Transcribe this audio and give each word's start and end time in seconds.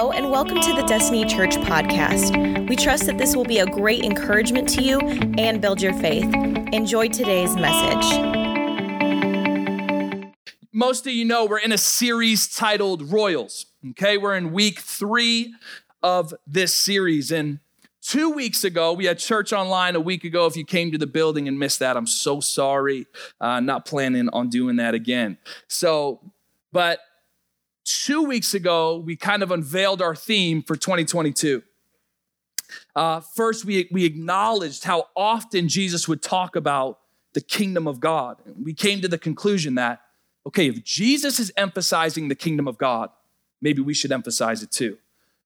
Hello, 0.00 0.12
and 0.12 0.30
welcome 0.30 0.58
to 0.58 0.72
the 0.72 0.82
Destiny 0.84 1.26
Church 1.26 1.56
podcast. 1.56 2.66
We 2.70 2.74
trust 2.74 3.04
that 3.04 3.18
this 3.18 3.36
will 3.36 3.44
be 3.44 3.58
a 3.58 3.66
great 3.66 4.02
encouragement 4.02 4.66
to 4.70 4.82
you 4.82 4.98
and 4.98 5.60
build 5.60 5.82
your 5.82 5.92
faith. 5.92 6.24
Enjoy 6.72 7.08
today's 7.08 7.54
message. 7.54 8.18
Most 10.72 11.06
of 11.06 11.12
you 11.12 11.26
know 11.26 11.44
we're 11.44 11.58
in 11.58 11.70
a 11.70 11.76
series 11.76 12.48
titled 12.48 13.12
Royals. 13.12 13.66
Okay, 13.90 14.16
we're 14.16 14.34
in 14.36 14.52
week 14.52 14.80
three 14.80 15.54
of 16.02 16.32
this 16.46 16.72
series. 16.72 17.30
And 17.30 17.58
two 18.00 18.30
weeks 18.30 18.64
ago, 18.64 18.94
we 18.94 19.04
had 19.04 19.18
church 19.18 19.52
online 19.52 19.96
a 19.96 20.00
week 20.00 20.24
ago. 20.24 20.46
If 20.46 20.56
you 20.56 20.64
came 20.64 20.90
to 20.92 20.98
the 20.98 21.06
building 21.06 21.46
and 21.46 21.58
missed 21.58 21.80
that, 21.80 21.98
I'm 21.98 22.06
so 22.06 22.40
sorry. 22.40 23.06
Uh, 23.38 23.60
not 23.60 23.84
planning 23.84 24.30
on 24.30 24.48
doing 24.48 24.76
that 24.76 24.94
again. 24.94 25.36
So, 25.68 26.20
but 26.72 27.00
two 27.84 28.22
weeks 28.24 28.54
ago, 28.54 28.96
we 28.96 29.16
kind 29.16 29.42
of 29.42 29.50
unveiled 29.50 30.02
our 30.02 30.14
theme 30.14 30.62
for 30.62 30.76
2022. 30.76 31.62
Uh, 32.94 33.20
first, 33.20 33.64
we, 33.64 33.88
we 33.90 34.04
acknowledged 34.04 34.84
how 34.84 35.08
often 35.16 35.68
Jesus 35.68 36.06
would 36.06 36.22
talk 36.22 36.56
about 36.56 36.98
the 37.32 37.40
kingdom 37.40 37.86
of 37.86 38.00
God. 38.00 38.38
We 38.60 38.74
came 38.74 39.00
to 39.00 39.08
the 39.08 39.18
conclusion 39.18 39.74
that, 39.76 40.00
okay, 40.46 40.68
if 40.68 40.84
Jesus 40.84 41.38
is 41.38 41.52
emphasizing 41.56 42.28
the 42.28 42.34
kingdom 42.34 42.66
of 42.66 42.78
God, 42.78 43.10
maybe 43.60 43.82
we 43.82 43.94
should 43.94 44.12
emphasize 44.12 44.62
it 44.62 44.70
too. 44.70 44.98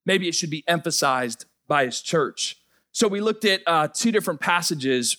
Maybe 0.06 0.28
it 0.28 0.34
should 0.34 0.50
be 0.50 0.64
emphasized 0.66 1.46
by 1.66 1.86
his 1.86 2.00
church. 2.00 2.58
So 2.92 3.08
we 3.08 3.20
looked 3.20 3.44
at 3.44 3.62
uh, 3.66 3.88
two 3.88 4.12
different 4.12 4.40
passages 4.40 5.16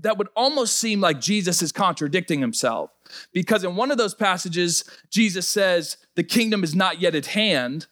that 0.00 0.16
would 0.16 0.28
almost 0.36 0.78
seem 0.78 1.00
like 1.00 1.20
Jesus 1.20 1.62
is 1.62 1.72
contradicting 1.72 2.40
himself. 2.40 2.90
Because 3.32 3.64
in 3.64 3.76
one 3.76 3.90
of 3.90 3.98
those 3.98 4.14
passages, 4.14 4.84
Jesus 5.10 5.46
says, 5.46 5.96
The 6.14 6.24
kingdom 6.24 6.64
is 6.64 6.74
not 6.74 7.00
yet 7.00 7.14
at 7.14 7.26
hand. 7.26 7.86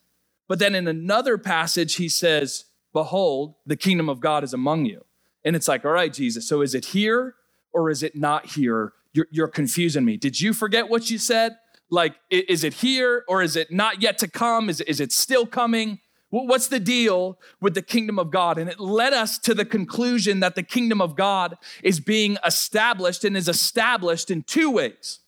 But 0.49 0.59
then 0.59 0.75
in 0.75 0.87
another 0.87 1.39
passage, 1.39 1.97
he 1.97 2.09
says, 2.09 2.67
Behold, 2.93 3.55
the 3.67 3.77
kingdom 3.77 4.09
of 4.09 4.21
God 4.21 4.45
is 4.45 4.55
among 4.55 4.87
you. 4.87 5.05
And 5.45 5.57
it's 5.57 5.69
like, 5.69 5.85
All 5.85 5.93
right, 5.93 6.13
Jesus, 6.13 6.49
so 6.49 6.61
is 6.61 6.75
it 6.75 6.87
here 6.87 7.35
or 7.73 7.91
is 7.91 8.03
it 8.03 8.17
not 8.17 8.47
here? 8.47 8.93
You're, 9.13 9.29
you're 9.31 9.49
confusing 9.49 10.05
me. 10.05 10.17
Did 10.17 10.41
you 10.41 10.53
forget 10.53 10.89
what 10.89 11.11
you 11.11 11.19
said? 11.19 11.57
Like, 11.89 12.17
is 12.31 12.65
it 12.65 12.75
here 12.75 13.25
or 13.29 13.43
is 13.43 13.57
it 13.57 13.71
not 13.71 14.03
yet 14.03 14.19
to 14.19 14.29
come? 14.29 14.69
Is, 14.69 14.81
is 14.83 15.01
it 15.01 15.13
still 15.13 15.47
coming? 15.47 16.01
What's 16.45 16.69
the 16.69 16.81
deal 16.81 17.39
with 17.61 17.75
the 17.75 17.83
kingdom 17.83 18.19
of 18.19 18.31
God? 18.31 18.59
And 18.59 18.69
it 18.69 18.79
led 18.79 19.13
us 19.13 19.39
to 19.39 19.55
the 19.55 19.65
conclusion 19.65 20.41
that 20.41 20.55
the 20.55 20.63
kingdom 20.63 21.01
of 21.01 21.17
God 21.17 21.57
is 21.83 21.99
being 21.99 22.37
established 22.45 23.25
and 23.25 23.37
is 23.37 23.49
established 23.49 24.31
in 24.31 24.43
two 24.43 24.71
ways. 24.71 25.21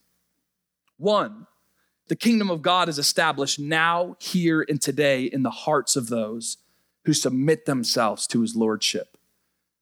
One, 0.98 1.46
the 2.08 2.16
kingdom 2.16 2.50
of 2.50 2.62
God 2.62 2.88
is 2.88 2.98
established 2.98 3.58
now, 3.58 4.16
here, 4.18 4.64
and 4.68 4.82
today 4.82 5.24
in 5.24 5.42
the 5.42 5.50
hearts 5.50 5.96
of 5.96 6.08
those 6.08 6.58
who 7.04 7.14
submit 7.14 7.64
themselves 7.64 8.26
to 8.26 8.42
his 8.42 8.54
lordship. 8.54 9.16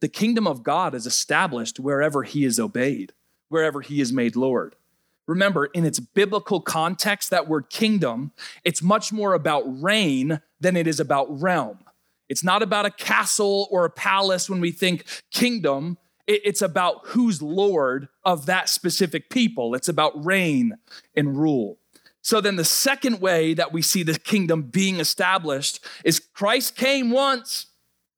The 0.00 0.08
kingdom 0.08 0.46
of 0.46 0.62
God 0.62 0.94
is 0.94 1.06
established 1.06 1.80
wherever 1.80 2.22
he 2.22 2.44
is 2.44 2.60
obeyed, 2.60 3.14
wherever 3.48 3.80
he 3.80 4.00
is 4.00 4.12
made 4.12 4.36
Lord. 4.36 4.76
Remember, 5.26 5.66
in 5.66 5.84
its 5.84 5.98
biblical 5.98 6.60
context, 6.60 7.30
that 7.30 7.48
word 7.48 7.68
kingdom, 7.68 8.32
it's 8.64 8.82
much 8.82 9.12
more 9.12 9.34
about 9.34 9.64
reign 9.66 10.40
than 10.60 10.76
it 10.76 10.86
is 10.86 11.00
about 11.00 11.40
realm. 11.40 11.78
It's 12.28 12.44
not 12.44 12.62
about 12.62 12.86
a 12.86 12.90
castle 12.90 13.68
or 13.70 13.84
a 13.84 13.90
palace 13.90 14.48
when 14.48 14.60
we 14.60 14.72
think 14.72 15.04
kingdom. 15.30 15.98
It's 16.26 16.62
about 16.62 17.06
who's 17.06 17.40
Lord 17.40 18.08
of 18.24 18.46
that 18.46 18.68
specific 18.68 19.30
people. 19.30 19.74
It's 19.74 19.88
about 19.88 20.24
reign 20.24 20.76
and 21.14 21.38
rule. 21.38 21.78
So 22.22 22.40
then, 22.40 22.56
the 22.56 22.64
second 22.64 23.20
way 23.20 23.54
that 23.54 23.72
we 23.72 23.82
see 23.82 24.02
the 24.02 24.18
kingdom 24.18 24.62
being 24.62 24.98
established 24.98 25.78
is 26.04 26.18
Christ 26.18 26.74
came 26.74 27.12
once, 27.12 27.66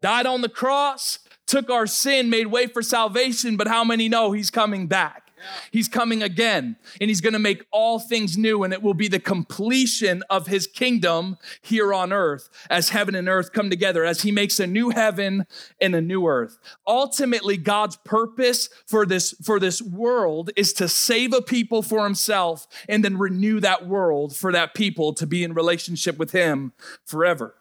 died 0.01 0.25
on 0.25 0.41
the 0.41 0.49
cross, 0.49 1.19
took 1.47 1.69
our 1.69 1.87
sin, 1.87 2.31
made 2.31 2.47
way 2.47 2.67
for 2.67 2.81
salvation, 2.81 3.59
but 3.59 3.69
how 3.69 3.85
many 3.85 4.09
know 4.09 4.33
he's 4.33 4.51
coming 4.51 4.87
back? 4.87 5.28
He's 5.71 5.89
coming 5.89 6.23
again 6.23 6.77
and 7.01 7.11
he's 7.11 7.21
going 7.21 7.33
to 7.33 7.39
make 7.39 7.65
all 7.71 7.99
things 7.99 8.37
new 8.37 8.63
and 8.63 8.73
it 8.73 8.83
will 8.83 8.95
be 8.95 9.09
the 9.09 9.21
completion 9.21 10.23
of 10.31 10.47
his 10.47 10.67
kingdom 10.67 11.39
here 11.61 11.93
on 11.93 12.13
earth 12.13 12.49
as 12.71 12.91
heaven 12.91 13.15
and 13.15 13.29
earth 13.29 13.53
come 13.53 13.71
together 13.71 14.05
as 14.05 14.23
he 14.23 14.33
makes 14.33 14.61
a 14.61 14.67
new 14.67 14.91
heaven 14.91 15.47
and 15.81 15.95
a 15.95 16.01
new 16.01 16.27
earth. 16.27 16.59
Ultimately 16.87 17.57
God's 17.57 17.97
purpose 17.97 18.69
for 18.87 19.07
this 19.07 19.35
for 19.43 19.61
this 19.61 19.81
world 19.83 20.51
is 20.57 20.73
to 20.75 20.89
save 20.89 21.33
a 21.33 21.43
people 21.43 21.83
for 21.83 22.05
himself 22.05 22.67
and 22.89 23.05
then 23.05 23.19
renew 23.19 23.61
that 23.61 23.87
world 23.87 24.37
for 24.37 24.53
that 24.53 24.75
people 24.75 25.13
to 25.15 25.27
be 25.27 25.45
in 25.45 25.55
relationship 25.55 26.19
with 26.19 26.33
him 26.33 26.73
forever. 27.05 27.55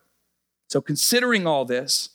So 0.70 0.82
considering 0.82 1.48
all 1.48 1.66
this, 1.66 2.10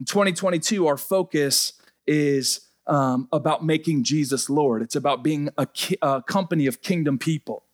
in 0.00 0.06
2022 0.06 0.86
our 0.86 0.96
focus 0.96 1.74
is 2.06 2.68
um, 2.92 3.26
about 3.32 3.64
making 3.64 4.04
Jesus 4.04 4.50
Lord. 4.50 4.82
It's 4.82 4.96
about 4.96 5.22
being 5.22 5.48
a, 5.56 5.64
ki- 5.64 5.96
a 6.02 6.22
company 6.22 6.66
of 6.66 6.82
kingdom 6.82 7.18
people, 7.18 7.64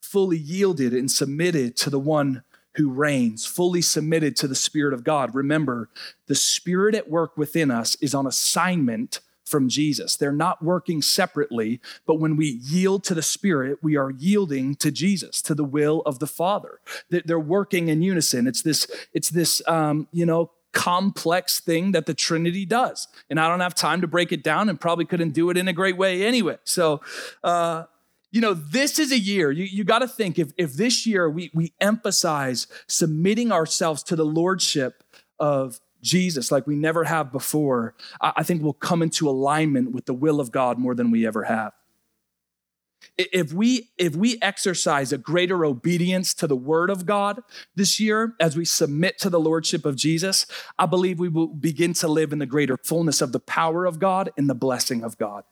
fully 0.00 0.38
yielded 0.38 0.94
and 0.94 1.10
submitted 1.10 1.76
to 1.78 1.90
the 1.90 1.98
one 1.98 2.44
who 2.76 2.88
reigns, 2.88 3.44
fully 3.44 3.82
submitted 3.82 4.36
to 4.36 4.46
the 4.46 4.54
Spirit 4.54 4.94
of 4.94 5.02
God. 5.02 5.34
Remember, 5.34 5.88
the 6.28 6.36
Spirit 6.36 6.94
at 6.94 7.10
work 7.10 7.36
within 7.36 7.72
us 7.72 7.96
is 7.96 8.14
on 8.14 8.28
assignment 8.28 9.18
from 9.44 9.68
Jesus. 9.68 10.14
They're 10.14 10.30
not 10.30 10.62
working 10.62 11.02
separately, 11.02 11.80
but 12.06 12.20
when 12.20 12.36
we 12.36 12.60
yield 12.62 13.02
to 13.04 13.14
the 13.14 13.22
Spirit, 13.22 13.78
we 13.82 13.96
are 13.96 14.12
yielding 14.12 14.76
to 14.76 14.92
Jesus, 14.92 15.42
to 15.42 15.54
the 15.56 15.64
will 15.64 16.02
of 16.06 16.20
the 16.20 16.28
Father. 16.28 16.78
They're 17.10 17.40
working 17.40 17.88
in 17.88 18.02
unison. 18.02 18.46
It's 18.46 18.62
this, 18.62 18.86
it's 19.12 19.30
this, 19.30 19.66
um, 19.66 20.06
you 20.12 20.26
know, 20.26 20.52
complex 20.72 21.60
thing 21.60 21.92
that 21.92 22.06
the 22.06 22.14
Trinity 22.14 22.64
does. 22.66 23.08
And 23.30 23.40
I 23.40 23.48
don't 23.48 23.60
have 23.60 23.74
time 23.74 24.00
to 24.00 24.06
break 24.06 24.32
it 24.32 24.42
down 24.42 24.68
and 24.68 24.80
probably 24.80 25.04
couldn't 25.04 25.30
do 25.30 25.50
it 25.50 25.56
in 25.56 25.68
a 25.68 25.72
great 25.72 25.96
way 25.96 26.24
anyway. 26.24 26.58
So, 26.64 27.00
uh, 27.42 27.84
you 28.30 28.40
know, 28.40 28.54
this 28.54 28.98
is 28.98 29.10
a 29.10 29.18
year, 29.18 29.50
you, 29.50 29.64
you 29.64 29.84
got 29.84 30.00
to 30.00 30.08
think 30.08 30.38
if, 30.38 30.52
if 30.58 30.74
this 30.74 31.06
year 31.06 31.30
we, 31.30 31.50
we 31.54 31.72
emphasize 31.80 32.66
submitting 32.86 33.50
ourselves 33.50 34.02
to 34.04 34.16
the 34.16 34.24
Lordship 34.24 35.02
of 35.38 35.80
Jesus 36.02 36.52
like 36.52 36.66
we 36.66 36.76
never 36.76 37.04
have 37.04 37.32
before, 37.32 37.94
I, 38.20 38.32
I 38.36 38.42
think 38.42 38.62
we'll 38.62 38.74
come 38.74 39.02
into 39.02 39.28
alignment 39.28 39.92
with 39.92 40.06
the 40.06 40.14
will 40.14 40.40
of 40.40 40.52
God 40.52 40.78
more 40.78 40.94
than 40.94 41.10
we 41.10 41.26
ever 41.26 41.44
have. 41.44 41.72
If 43.16 43.52
we, 43.52 43.90
if 43.98 44.14
we 44.14 44.38
exercise 44.42 45.12
a 45.12 45.18
greater 45.18 45.64
obedience 45.64 46.34
to 46.34 46.46
the 46.46 46.56
word 46.56 46.90
of 46.90 47.06
God 47.06 47.40
this 47.74 47.98
year 47.98 48.34
as 48.40 48.56
we 48.56 48.64
submit 48.64 49.18
to 49.18 49.30
the 49.30 49.40
lordship 49.40 49.84
of 49.84 49.96
Jesus, 49.96 50.46
I 50.78 50.86
believe 50.86 51.18
we 51.18 51.28
will 51.28 51.48
begin 51.48 51.94
to 51.94 52.08
live 52.08 52.32
in 52.32 52.38
the 52.38 52.46
greater 52.46 52.76
fullness 52.76 53.20
of 53.20 53.32
the 53.32 53.40
power 53.40 53.86
of 53.86 53.98
God 53.98 54.30
and 54.36 54.48
the 54.48 54.54
blessing 54.54 55.02
of 55.02 55.18
God. 55.18 55.44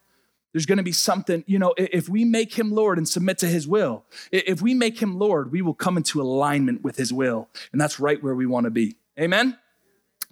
There's 0.53 0.67
going 0.67 0.79
to 0.79 0.85
be 0.85 0.93
something, 0.93 1.45
you 1.47 1.59
know, 1.59 1.75
if 1.77 2.09
we 2.09 2.25
make 2.25 2.59
him 2.59 2.71
Lord 2.71 2.99
and 2.99 3.07
submit 3.07 3.37
to 3.39 3.47
his 3.47 3.69
will, 3.69 4.05
if 4.33 4.63
we 4.63 4.73
make 4.73 5.03
him 5.03 5.19
Lord, 5.19 5.53
we 5.53 5.61
will 5.61 5.75
come 5.75 5.97
into 5.97 6.23
alignment 6.23 6.83
with 6.83 6.97
his 6.97 7.13
will. 7.13 7.49
And 7.73 7.81
that's 7.81 8.01
right 8.01 8.23
where 8.23 8.35
we 8.35 8.47
want 8.47 8.65
to 8.65 8.71
be. 8.71 8.97
Amen? 9.21 9.59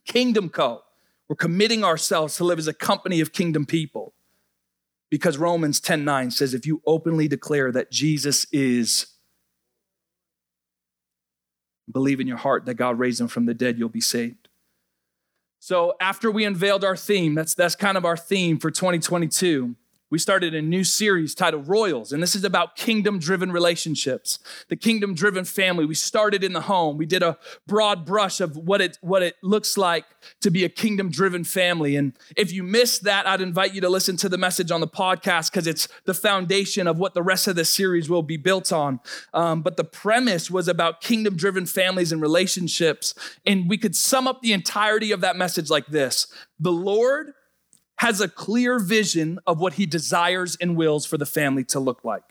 Kingdom 0.07 0.49
Co. 0.49 0.83
We're 1.29 1.37
committing 1.37 1.85
ourselves 1.85 2.37
to 2.37 2.45
live 2.45 2.59
as 2.59 2.69
a 2.69 2.73
company 2.73 3.21
of 3.21 3.33
kingdom 3.33 3.67
people. 3.67 4.15
Because 5.15 5.39
Romans 5.39 5.79
10 5.79 6.05
9 6.05 6.33
says, 6.33 6.55
if 6.55 6.67
you 6.67 6.83
openly 6.85 7.29
declare 7.29 7.71
that 7.71 7.93
Jesus 7.93 8.49
is, 8.51 9.07
believe 11.89 12.19
in 12.19 12.27
your 12.27 12.37
heart 12.37 12.67
that 12.67 12.75
God 12.75 12.99
raised 12.99 13.21
him 13.21 13.29
from 13.29 13.47
the 13.47 13.55
dead, 13.55 13.79
you'll 13.79 13.89
be 13.89 14.01
saved. 14.01 14.49
So 15.61 15.95
after 16.01 16.33
we 16.33 16.45
unveiled 16.45 16.83
our 16.83 16.97
theme, 16.97 17.37
that's, 17.37 17.55
that's 17.55 17.77
kind 17.77 17.97
of 17.97 18.05
our 18.05 18.17
theme 18.17 18.59
for 18.59 18.73
2022 18.73 19.77
we 20.15 20.19
started 20.21 20.55
a 20.55 20.63
new 20.63 20.85
series 20.85 21.35
titled 21.35 21.67
Royals, 21.67 22.13
and 22.13 22.23
this 22.23 22.37
is 22.37 22.45
about 22.45 22.77
kingdom 22.77 23.19
driven 23.19 23.51
relationships, 23.51 24.39
the 24.69 24.77
kingdom 24.77 25.13
driven 25.13 25.45
family. 25.45 25.85
We 25.87 25.97
started 25.97 26.45
in 26.45 26.53
the 26.53 26.61
home. 26.61 26.97
We 26.97 27.05
did 27.05 27.25
a 27.25 27.37
broad 27.67 28.07
brush 28.07 28.41
of 28.41 28.57
what 28.57 28.81
it, 28.81 28.97
what 29.01 29.25
it 29.25 29.35
looks 29.43 29.77
like 29.77 30.05
to 30.41 30.53
be 30.53 30.65
a 30.65 30.69
kingdom 30.69 31.11
driven 31.11 31.43
family. 31.43 31.97
And 31.97 32.17
if 32.37 32.53
you 32.53 32.63
missed 32.63 33.03
that, 33.03 33.27
I'd 33.27 33.41
invite 33.41 33.75
you 33.75 33.81
to 33.81 33.89
listen 33.89 34.17
to 34.19 34.29
the 34.29 34.39
message 34.39 34.71
on 34.71 34.81
the 34.81 34.87
podcast 34.87 35.51
because 35.51 35.67
it's 35.67 35.89
the 36.05 36.15
foundation 36.15 36.87
of 36.87 36.97
what 36.97 37.15
the 37.15 37.23
rest 37.25 37.49
of 37.49 37.57
the 37.57 37.65
series 37.65 38.09
will 38.09 38.23
be 38.23 38.37
built 38.37 38.73
on. 38.73 39.01
Um, 39.33 39.63
but 39.63 39.77
the 39.77 39.83
premise 39.83 40.49
was 40.49 40.69
about 40.69 41.01
kingdom 41.01 41.35
driven 41.35 41.67
families 41.67 42.13
and 42.13 42.23
relationships. 42.23 43.17
And 43.45 43.69
we 43.69 43.79
could 43.79 43.97
sum 43.97 44.29
up 44.29 44.43
the 44.43 44.53
entirety 44.53 45.11
of 45.11 45.23
that 45.23 45.35
message 45.35 45.71
like 45.71 45.89
this 45.89 46.29
The 46.61 46.71
Lord 46.71 47.33
has 47.99 48.21
a 48.21 48.29
clear 48.29 48.79
vision 48.79 49.39
of 49.47 49.61
what 49.61 49.75
he 49.75 49.87
desires 49.87 50.57
and 50.61 50.77
wills 50.77 51.07
for 51.07 51.19
the 51.19 51.27
family 51.27 51.65
to 51.65 51.81
look 51.81 52.05
like. 52.05 52.25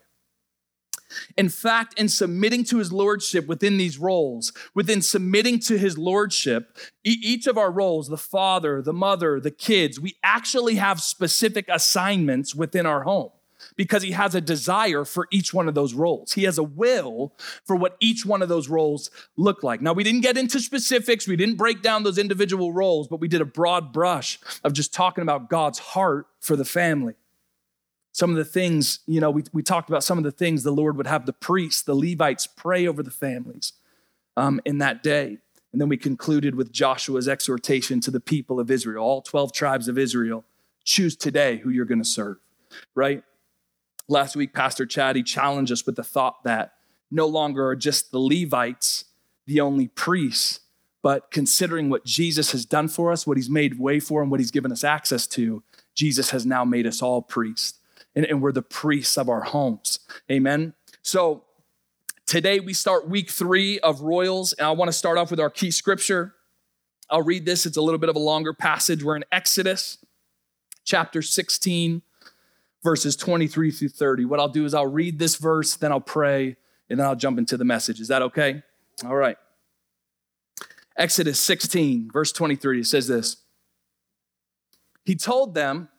In 1.37 1.49
fact, 1.49 1.99
in 1.99 2.09
submitting 2.09 2.63
to 2.65 2.79
his 2.79 2.91
lordship 2.91 3.45
within 3.47 3.77
these 3.77 3.97
roles, 3.97 4.51
within 4.73 5.01
submitting 5.01 5.59
to 5.59 5.77
his 5.77 5.97
lordship, 5.97 6.77
each 7.03 7.47
of 7.47 7.57
our 7.57 7.71
roles, 7.71 8.07
the 8.07 8.17
father, 8.17 8.81
the 8.81 8.93
mother, 8.93 9.39
the 9.39 9.51
kids, 9.51 9.99
we 9.99 10.15
actually 10.23 10.75
have 10.75 10.99
specific 10.99 11.65
assignments 11.69 12.55
within 12.55 12.85
our 12.85 13.03
home. 13.03 13.31
Because 13.75 14.03
he 14.03 14.11
has 14.11 14.35
a 14.35 14.41
desire 14.41 15.05
for 15.05 15.27
each 15.31 15.53
one 15.53 15.67
of 15.67 15.75
those 15.75 15.93
roles. 15.93 16.33
He 16.33 16.43
has 16.43 16.57
a 16.57 16.63
will 16.63 17.33
for 17.65 17.75
what 17.75 17.97
each 17.99 18.25
one 18.25 18.41
of 18.41 18.49
those 18.49 18.69
roles 18.69 19.09
look 19.37 19.63
like. 19.63 19.81
Now, 19.81 19.93
we 19.93 20.03
didn't 20.03 20.21
get 20.21 20.37
into 20.37 20.59
specifics, 20.59 21.27
we 21.27 21.35
didn't 21.35 21.55
break 21.55 21.81
down 21.81 22.03
those 22.03 22.17
individual 22.17 22.73
roles, 22.73 23.07
but 23.07 23.19
we 23.19 23.27
did 23.27 23.41
a 23.41 23.45
broad 23.45 23.91
brush 23.91 24.39
of 24.63 24.73
just 24.73 24.93
talking 24.93 25.21
about 25.21 25.49
God's 25.49 25.79
heart 25.79 26.27
for 26.39 26.55
the 26.55 26.65
family. 26.65 27.15
Some 28.11 28.29
of 28.29 28.35
the 28.35 28.45
things, 28.45 28.99
you 29.07 29.19
know, 29.19 29.31
we, 29.31 29.43
we 29.53 29.63
talked 29.63 29.89
about 29.89 30.03
some 30.03 30.19
of 30.19 30.23
the 30.23 30.31
things 30.31 30.61
the 30.61 30.71
Lord 30.71 30.97
would 30.97 31.07
have 31.07 31.25
the 31.25 31.33
priests, 31.33 31.81
the 31.81 31.95
Levites 31.95 32.45
pray 32.45 32.85
over 32.87 33.01
the 33.01 33.11
families 33.11 33.73
um, 34.37 34.61
in 34.65 34.77
that 34.77 35.01
day. 35.01 35.39
And 35.71 35.81
then 35.81 35.89
we 35.89 35.97
concluded 35.97 36.53
with 36.53 36.71
Joshua's 36.71 37.27
exhortation 37.27 37.99
to 38.01 38.11
the 38.11 38.19
people 38.19 38.59
of 38.59 38.69
Israel, 38.69 39.03
all 39.03 39.23
12 39.23 39.51
tribes 39.51 39.87
of 39.87 39.97
Israel. 39.97 40.45
Choose 40.85 41.15
today 41.15 41.57
who 41.57 41.71
you're 41.71 41.85
going 41.85 42.01
to 42.01 42.07
serve, 42.07 42.37
right? 42.93 43.23
Last 44.07 44.35
week, 44.35 44.53
Pastor 44.53 44.85
Chad, 44.85 45.15
he 45.15 45.23
challenged 45.23 45.71
us 45.71 45.85
with 45.85 45.95
the 45.95 46.03
thought 46.03 46.43
that 46.43 46.73
no 47.09 47.25
longer 47.25 47.67
are 47.67 47.75
just 47.75 48.11
the 48.11 48.19
Levites 48.19 49.05
the 49.45 49.59
only 49.59 49.87
priests, 49.87 50.61
but 51.01 51.31
considering 51.31 51.89
what 51.89 52.05
Jesus 52.05 52.51
has 52.51 52.65
done 52.65 52.87
for 52.87 53.11
us, 53.11 53.27
what 53.27 53.37
he's 53.37 53.49
made 53.49 53.79
way 53.79 53.99
for, 53.99 54.21
and 54.21 54.31
what 54.31 54.39
he's 54.39 54.51
given 54.51 54.71
us 54.71 54.83
access 54.83 55.27
to, 55.27 55.63
Jesus 55.93 56.29
has 56.31 56.45
now 56.45 56.63
made 56.63 56.87
us 56.87 57.01
all 57.01 57.21
priests. 57.21 57.79
And, 58.15 58.25
and 58.25 58.41
we're 58.41 58.51
the 58.51 58.61
priests 58.61 59.17
of 59.17 59.27
our 59.27 59.41
homes. 59.41 59.99
Amen. 60.31 60.73
So 61.01 61.43
today 62.25 62.59
we 62.59 62.73
start 62.73 63.09
week 63.09 63.29
three 63.29 63.79
of 63.79 64.01
Royals, 64.01 64.53
and 64.53 64.65
I 64.65 64.71
want 64.71 64.89
to 64.89 64.93
start 64.93 65.17
off 65.17 65.29
with 65.29 65.39
our 65.39 65.49
key 65.49 65.71
scripture. 65.71 66.35
I'll 67.09 67.21
read 67.21 67.45
this, 67.45 67.65
it's 67.65 67.77
a 67.77 67.81
little 67.81 67.99
bit 67.99 68.09
of 68.09 68.15
a 68.15 68.19
longer 68.19 68.53
passage. 68.53 69.03
We're 69.03 69.17
in 69.17 69.25
Exodus 69.31 69.97
chapter 70.85 71.21
16 71.21 72.01
verses 72.83 73.15
23 73.15 73.71
through 73.71 73.89
30. 73.89 74.25
What 74.25 74.39
I'll 74.39 74.49
do 74.49 74.65
is 74.65 74.73
I'll 74.73 74.85
read 74.85 75.17
this 75.17 75.37
verse, 75.37 75.75
then 75.75 75.91
I'll 75.91 76.01
pray, 76.01 76.57
and 76.89 76.99
then 76.99 77.07
I'll 77.07 77.15
jump 77.15 77.39
into 77.39 77.57
the 77.57 77.65
message. 77.65 77.99
Is 77.99 78.09
that 78.09 78.21
okay? 78.21 78.61
All 79.05 79.15
right. 79.15 79.37
Exodus 80.97 81.39
16, 81.39 82.11
verse 82.11 82.31
23, 82.31 82.81
it 82.81 82.85
says 82.85 83.07
this 83.07 83.37
He 85.05 85.15
told 85.15 85.55
them, 85.55 85.89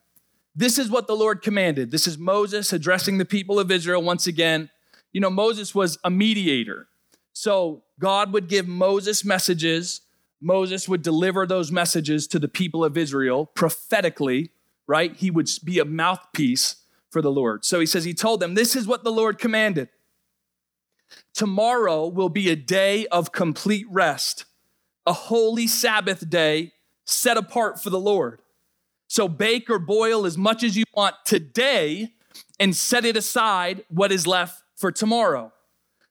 This 0.54 0.78
is 0.78 0.90
what 0.90 1.06
the 1.06 1.16
Lord 1.16 1.42
commanded. 1.42 1.90
This 1.90 2.06
is 2.06 2.18
Moses 2.18 2.72
addressing 2.72 3.18
the 3.18 3.24
people 3.24 3.58
of 3.58 3.70
Israel 3.70 4.02
once 4.02 4.26
again. 4.26 4.70
You 5.12 5.20
know, 5.20 5.30
Moses 5.30 5.74
was 5.74 5.98
a 6.04 6.10
mediator. 6.10 6.88
So 7.32 7.82
God 7.98 8.32
would 8.32 8.48
give 8.48 8.68
Moses 8.68 9.24
messages. 9.24 10.02
Moses 10.40 10.88
would 10.88 11.02
deliver 11.02 11.46
those 11.46 11.72
messages 11.72 12.26
to 12.28 12.38
the 12.38 12.48
people 12.48 12.84
of 12.84 12.96
Israel 12.96 13.46
prophetically 13.46 14.50
right? 14.86 15.14
He 15.14 15.30
would 15.30 15.48
be 15.64 15.78
a 15.78 15.84
mouthpiece 15.84 16.76
for 17.10 17.22
the 17.22 17.30
Lord. 17.30 17.64
So 17.64 17.80
he 17.80 17.86
says, 17.86 18.04
He 18.04 18.14
told 18.14 18.40
them, 18.40 18.54
This 18.54 18.76
is 18.76 18.86
what 18.86 19.04
the 19.04 19.12
Lord 19.12 19.38
commanded. 19.38 19.88
Tomorrow 21.32 22.08
will 22.08 22.28
be 22.28 22.50
a 22.50 22.56
day 22.56 23.06
of 23.06 23.32
complete 23.32 23.86
rest, 23.90 24.44
a 25.06 25.12
holy 25.12 25.66
Sabbath 25.66 26.28
day 26.28 26.72
set 27.04 27.36
apart 27.36 27.82
for 27.82 27.90
the 27.90 28.00
Lord. 28.00 28.40
So 29.08 29.28
bake 29.28 29.70
or 29.70 29.78
boil 29.78 30.26
as 30.26 30.36
much 30.38 30.62
as 30.62 30.76
you 30.76 30.84
want 30.94 31.14
today 31.24 32.14
and 32.58 32.74
set 32.74 33.04
it 33.04 33.16
aside 33.16 33.84
what 33.88 34.10
is 34.10 34.26
left 34.26 34.62
for 34.76 34.90
tomorrow. 34.90 35.52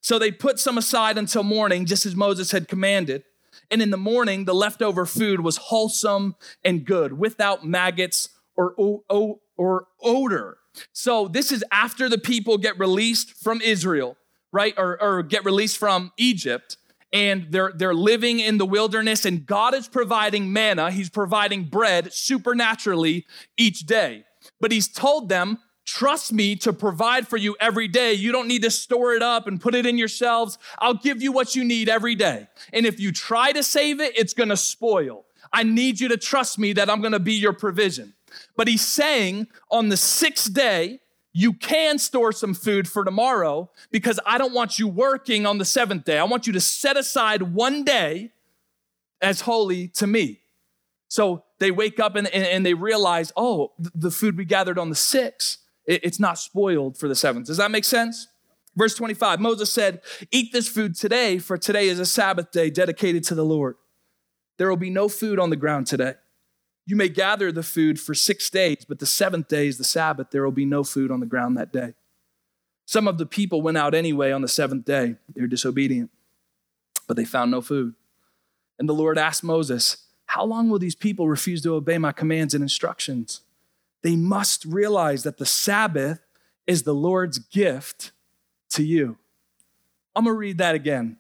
So 0.02 0.20
they 0.20 0.32
put 0.32 0.60
some 0.60 0.78
aside 0.78 1.18
until 1.18 1.44
morning, 1.44 1.86
just 1.86 2.06
as 2.06 2.16
Moses 2.16 2.52
had 2.52 2.68
commanded. 2.68 3.24
And 3.72 3.82
in 3.82 3.90
the 3.90 3.98
morning, 3.98 4.46
the 4.46 4.54
leftover 4.54 5.06
food 5.06 5.40
was 5.40 5.58
wholesome 5.58 6.36
and 6.64 6.86
good, 6.86 7.14
without 7.14 7.66
maggots 7.66 8.30
or, 8.56 8.74
or, 9.10 9.38
or 9.58 9.88
odor. 10.02 10.58
So 10.92 11.28
this 11.28 11.52
is 11.52 11.64
after 11.72 12.10
the 12.10 12.18
people 12.18 12.58
get 12.58 12.80
released 12.80 13.36
from 13.36 13.62
Israel, 13.62 14.18
right? 14.52 14.74
Or, 14.78 15.02
or 15.02 15.24
get 15.24 15.46
released 15.46 15.78
from 15.78 16.12
Egypt 16.18 16.78
and 17.14 17.46
they're 17.52 17.72
they're 17.76 17.94
living 17.94 18.40
in 18.40 18.58
the 18.58 18.66
wilderness 18.66 19.24
and 19.24 19.46
God 19.46 19.74
is 19.76 19.88
providing 19.88 20.52
manna, 20.52 20.92
he's 20.92 21.10
providing 21.10 21.66
bread 21.66 22.12
supernaturally 22.12 23.26
each 23.56 23.82
day. 23.82 24.26
But 24.60 24.72
he's 24.72 24.88
told 24.88 25.30
them, 25.30 25.60
"Trust 25.86 26.34
me 26.34 26.56
to 26.58 26.74
provide 26.74 27.28
for 27.28 27.38
you 27.38 27.56
every 27.60 27.88
day. 27.88 28.14
You 28.14 28.32
don't 28.32 28.48
need 28.48 28.64
to 28.64 28.72
store 28.72 29.14
it 29.14 29.22
up 29.22 29.48
and 29.48 29.62
put 29.62 29.76
it 29.76 29.86
in 29.86 29.98
yourselves. 29.98 30.58
I'll 30.80 30.96
give 30.96 31.22
you 31.22 31.32
what 31.32 31.56
you 31.56 31.64
need 31.64 31.88
every 31.88 32.16
day. 32.16 32.48
And 32.74 32.86
if 32.86 33.00
you 33.00 33.12
try 33.12 33.52
to 33.52 33.64
save 33.64 34.02
it, 34.02 34.18
it's 34.18 34.34
going 34.34 34.50
to 34.50 34.58
spoil. 34.58 35.26
I 35.54 35.62
need 35.64 36.00
you 36.00 36.08
to 36.08 36.18
trust 36.18 36.58
me 36.58 36.74
that 36.74 36.90
I'm 36.90 37.00
going 37.00 37.14
to 37.14 37.20
be 37.20 37.34
your 37.34 37.54
provision." 37.54 38.14
But 38.56 38.68
he's 38.68 38.86
saying 38.86 39.48
on 39.72 39.90
the 39.90 39.98
sixth 39.98 40.54
day, 40.54 41.00
you 41.34 41.54
can 41.54 41.98
store 41.98 42.32
some 42.32 42.54
food 42.54 42.88
for 42.88 43.04
tomorrow 43.04 43.72
because 43.92 44.20
I 44.26 44.38
don't 44.38 44.54
want 44.54 44.78
you 44.78 44.88
working 44.88 45.48
on 45.48 45.58
the 45.58 45.66
seventh 45.66 46.06
day. 46.06 46.20
I 46.20 46.24
want 46.26 46.46
you 46.46 46.54
to 46.54 46.62
set 46.62 46.96
aside 46.96 47.42
one 47.42 47.84
day 47.84 48.32
as 49.20 49.42
holy 49.42 49.88
to 49.90 50.06
me. 50.06 50.42
So 51.08 51.44
they 51.60 51.72
wake 51.72 52.00
up 52.00 52.16
and, 52.16 52.28
and, 52.28 52.46
and 52.46 52.66
they 52.66 52.76
realize, 52.76 53.32
oh, 53.36 53.74
the 53.80 54.12
food 54.12 54.38
we 54.38 54.46
gathered 54.46 54.78
on 54.78 54.90
the 54.90 54.96
sixth, 54.96 55.60
it, 55.88 56.02
it's 56.04 56.20
not 56.20 56.38
spoiled 56.38 56.98
for 56.98 57.08
the 57.08 57.16
seventh. 57.16 57.48
Does 57.48 57.58
that 57.58 57.72
make 57.72 57.86
sense? 57.86 58.28
Verse 58.76 58.96
25 58.96 59.40
Moses 59.40 59.72
said, 59.72 60.02
Eat 60.32 60.52
this 60.52 60.68
food 60.68 60.96
today, 60.96 61.38
for 61.40 61.58
today 61.58 61.88
is 61.88 62.00
a 62.00 62.06
Sabbath 62.06 62.52
day 62.52 62.70
dedicated 62.70 63.24
to 63.26 63.36
the 63.36 63.46
Lord. 63.46 63.76
There 64.58 64.70
will 64.70 64.78
be 64.78 64.90
no 64.90 65.10
food 65.10 65.40
on 65.40 65.50
the 65.50 65.56
ground 65.56 65.88
today. 65.88 66.14
You 66.86 66.96
may 66.96 67.10
gather 67.10 67.52
the 67.52 67.64
food 67.64 68.00
for 68.00 68.14
six 68.14 68.50
days, 68.50 68.86
but 68.88 69.00
the 69.00 69.06
seventh 69.06 69.48
day 69.48 69.68
is 69.68 69.78
the 69.78 69.84
Sabbath. 69.84 70.32
There 70.32 70.44
will 70.44 70.52
be 70.52 70.66
no 70.66 70.84
food 70.84 71.12
on 71.12 71.22
the 71.22 71.26
ground 71.26 71.58
that 71.58 71.72
day. 71.72 71.94
Some 72.86 73.08
of 73.08 73.18
the 73.18 73.26
people 73.26 73.62
went 73.62 73.78
out 73.78 73.94
anyway 73.94 74.32
on 74.32 74.42
the 74.42 74.48
seventh 74.48 74.86
day. 74.86 75.16
They're 75.34 75.48
disobedient, 75.48 76.12
but 77.08 77.16
they 77.16 77.24
found 77.24 77.52
no 77.52 77.62
food. 77.62 77.96
And 78.78 78.90
the 78.90 78.94
Lord 78.94 79.18
asked 79.18 79.44
Moses, 79.44 80.08
How 80.26 80.44
long 80.44 80.70
will 80.70 80.80
these 80.80 80.96
people 80.96 81.30
refuse 81.30 81.62
to 81.62 81.76
obey 81.76 81.98
my 81.98 82.12
commands 82.12 82.54
and 82.54 82.62
instructions? 82.62 83.42
They 84.02 84.18
must 84.18 84.66
realize 84.66 85.24
that 85.24 85.38
the 85.38 85.46
Sabbath 85.46 86.20
is 86.68 86.84
the 86.84 86.94
Lord's 86.94 87.40
gift 87.40 88.12
to 88.72 88.84
you. 88.84 89.18
I'm 90.16 90.26
gonna 90.26 90.36
read 90.36 90.58
that 90.58 90.76
again. 90.76 91.18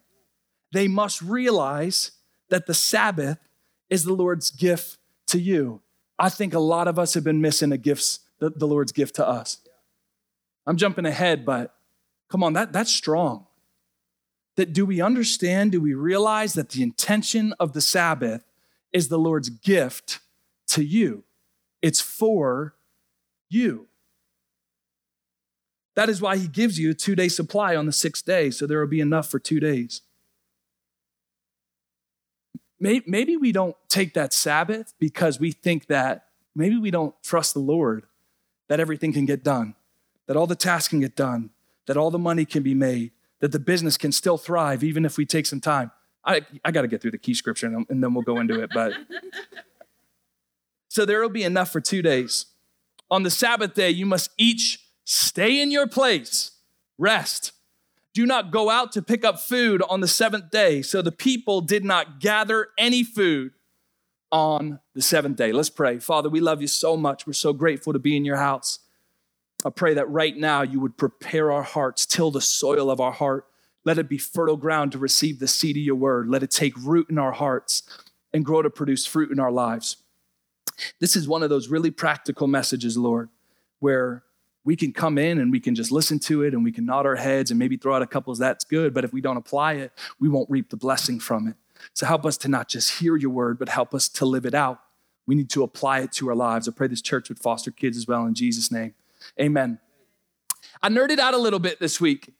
They 0.74 0.90
must 0.90 1.22
realize 1.22 2.12
that 2.50 2.66
the 2.66 2.74
Sabbath 2.74 3.38
is 3.90 4.04
the 4.04 4.14
Lord's 4.14 4.52
gift 4.52 4.98
to 5.34 5.40
you. 5.40 5.82
I 6.18 6.30
think 6.30 6.54
a 6.54 6.60
lot 6.60 6.88
of 6.88 6.98
us 6.98 7.14
have 7.16 7.24
been 7.24 7.42
missing 7.42 7.72
a 7.72 7.78
gift, 7.78 8.20
the, 8.40 8.50
the 8.50 8.68
Lord's 8.68 8.92
gift 8.92 9.16
to 9.16 9.28
us. 9.28 9.60
I'm 10.66 10.78
jumping 10.78 11.06
ahead, 11.06 11.46
but 11.46 11.76
come 12.30 12.44
on, 12.44 12.54
that, 12.54 12.72
that's 12.72 12.94
strong. 12.94 13.46
That 14.56 14.72
do 14.72 14.86
we 14.86 15.02
understand, 15.02 15.72
do 15.72 15.82
we 15.82 15.94
realize 15.94 16.54
that 16.54 16.70
the 16.70 16.84
intention 16.84 17.54
of 17.60 17.74
the 17.74 17.82
Sabbath 17.82 18.46
is 18.94 19.10
the 19.10 19.20
Lord's 19.20 19.50
gift 19.50 20.20
to 20.68 20.84
you? 20.84 21.24
It's 21.82 22.00
for 22.00 22.76
you. 23.50 23.88
That 25.96 26.10
is 26.10 26.22
why 26.22 26.38
he 26.38 26.48
gives 26.48 26.80
you 26.80 26.92
a 26.92 26.94
two 26.94 27.16
day 27.16 27.28
supply 27.28 27.76
on 27.76 27.86
the 27.86 27.92
sixth 27.92 28.26
day, 28.26 28.52
so 28.52 28.66
there 28.66 28.80
will 28.80 28.88
be 28.88 29.02
enough 29.02 29.30
for 29.30 29.40
two 29.40 29.60
days 29.60 30.02
maybe 32.84 33.38
we 33.38 33.52
don't 33.52 33.76
take 33.88 34.14
that 34.14 34.34
Sabbath 34.34 34.94
because 35.00 35.40
we 35.40 35.52
think 35.52 35.88
that 35.88 36.28
maybe 36.54 36.78
we 36.78 36.92
don't 36.92 37.16
trust 37.24 37.54
the 37.54 37.60
Lord 37.60 38.06
that 38.68 38.80
everything 38.80 39.14
can 39.14 39.26
get 39.26 39.44
done, 39.44 39.76
that 40.28 40.36
all 40.36 40.48
the 40.48 40.56
tasks 40.56 40.90
can 40.90 41.00
get 41.00 41.16
done, 41.16 41.52
that 41.86 41.98
all 41.98 42.12
the 42.12 42.20
money 42.20 42.46
can 42.46 42.64
be 42.64 42.74
made, 42.74 43.12
that 43.40 43.52
the 43.52 43.60
business 43.60 43.98
can 43.98 44.12
still 44.12 44.38
thrive 44.38 44.84
even 44.84 45.06
if 45.06 45.18
we 45.18 45.26
take 45.26 45.46
some 45.46 45.62
time. 45.62 45.92
I, 46.26 46.42
I 46.64 46.72
got 46.72 46.84
to 46.84 46.88
get 46.88 47.02
through 47.02 47.12
the 47.12 47.18
key 47.18 47.34
scripture 47.34 47.68
and, 47.68 47.86
and 47.90 48.04
then 48.04 48.14
we'll 48.14 48.24
go 48.24 48.40
into 48.40 48.62
it. 48.62 48.70
But 48.74 48.94
so 50.90 51.06
there 51.06 51.22
will 51.22 51.30
be 51.30 51.44
enough 51.44 51.72
for 51.72 51.82
two 51.82 52.02
days. 52.02 52.48
On 53.12 53.24
the 53.24 53.30
Sabbath 53.30 53.74
day, 53.74 53.90
you 53.90 54.06
must 54.06 54.32
each 54.38 54.80
stay 55.06 55.62
in 55.62 55.72
your 55.72 55.88
place, 55.88 56.52
rest, 56.98 57.52
do 58.14 58.26
not 58.26 58.52
go 58.52 58.70
out 58.70 58.92
to 58.94 59.02
pick 59.02 59.26
up 59.26 59.40
food 59.40 59.82
on 59.90 60.02
the 60.02 60.08
seventh 60.08 60.52
day. 60.52 60.82
So 60.82 61.02
the 61.02 61.12
people 61.12 61.62
did 61.62 61.84
not 61.84 62.20
gather 62.20 62.68
any 62.78 63.04
food 63.04 63.54
on 64.32 64.80
the 64.94 65.02
seventh 65.02 65.38
day. 65.38 65.52
Let's 65.52 65.70
pray. 65.70 66.00
Father, 66.00 66.30
we 66.30 66.40
love 66.40 66.62
you 66.62 66.68
so 66.68 66.96
much. 66.96 67.26
We're 67.26 67.34
so 67.34 67.54
grateful 67.54 67.94
to 67.94 68.00
be 68.00 68.16
in 68.16 68.26
your 68.26 68.38
house. 68.38 68.80
I 69.66 69.70
pray 69.70 69.94
that 69.94 70.10
right 70.10 70.36
now 70.36 70.62
you 70.62 70.80
would 70.80 70.98
prepare 70.98 71.52
our 71.52 71.64
hearts, 71.64 72.06
till 72.06 72.32
the 72.32 72.42
soil 72.42 72.90
of 72.90 73.00
our 73.00 73.12
heart. 73.12 73.46
Let 73.86 73.98
it 73.98 74.10
be 74.10 74.18
fertile 74.18 74.58
ground 74.58 74.92
to 74.94 74.98
receive 74.98 75.40
the 75.40 75.48
seed 75.48 75.78
of 75.78 75.84
your 75.84 75.96
word. 75.96 76.30
Let 76.30 76.44
it 76.44 76.52
take 76.52 76.74
root 76.78 77.10
in 77.10 77.18
our 77.18 77.32
hearts 77.32 77.84
and 78.34 78.44
grow 78.46 78.62
to 78.62 78.70
produce 78.70 79.06
fruit 79.06 79.32
in 79.32 79.40
our 79.40 79.52
lives. 79.52 79.98
This 81.00 81.16
is 81.16 81.28
one 81.28 81.44
of 81.44 81.50
those 81.50 81.70
really 81.70 81.92
practical 81.92 82.48
messages, 82.48 82.98
Lord, 82.98 83.30
where 83.80 84.24
we 84.66 84.76
can 84.76 84.94
come 84.94 85.18
in 85.18 85.40
and 85.40 85.52
we 85.52 85.60
can 85.60 85.76
just 85.76 85.92
listen 85.92 86.20
to 86.20 86.44
it 86.44 86.54
and 86.54 86.64
we 86.64 86.72
can 86.72 86.86
nod 86.86 87.06
our 87.06 87.16
heads 87.16 87.52
and 87.52 87.60
maybe 87.60 87.78
throw 87.78 87.96
out 87.96 88.02
a 88.02 88.08
couple 88.08 88.32
of 88.32 88.40
that's 88.40 88.64
good. 88.64 88.94
But 88.94 89.04
if 89.04 89.12
we 89.12 89.22
don't 89.22 89.38
apply 89.38 89.74
it, 89.74 89.92
we 90.20 90.30
won't 90.30 90.50
reap 90.50 90.70
the 90.70 90.78
blessing 90.78 91.20
from 91.20 91.48
it. 91.48 91.56
So 91.94 92.06
help 92.06 92.26
us 92.26 92.38
to 92.38 92.48
not 92.48 92.70
just 92.70 93.00
hear 93.00 93.18
your 93.18 93.32
word, 93.32 93.60
but 93.60 93.70
help 93.70 93.94
us 93.94 94.08
to 94.10 94.26
live 94.26 94.46
it 94.46 94.54
out. 94.54 94.80
We 95.26 95.36
need 95.36 95.50
to 95.52 95.64
apply 95.64 96.00
it 96.00 96.12
to 96.14 96.30
our 96.30 96.36
lives. 96.36 96.68
I 96.68 96.72
pray 96.72 96.88
this 96.88 97.02
church 97.02 97.30
would 97.30 97.40
foster 97.40 97.72
kids 97.72 97.98
as 97.98 98.08
well 98.08 98.26
in 98.26 98.34
Jesus' 98.34 98.72
name. 98.72 98.94
Amen. 99.40 99.80
I 100.82 100.90
nerded 100.90 101.20
out 101.20 101.34
a 101.34 101.38
little 101.38 101.60
bit 101.60 101.80
this 101.80 102.00
week. 102.00 102.34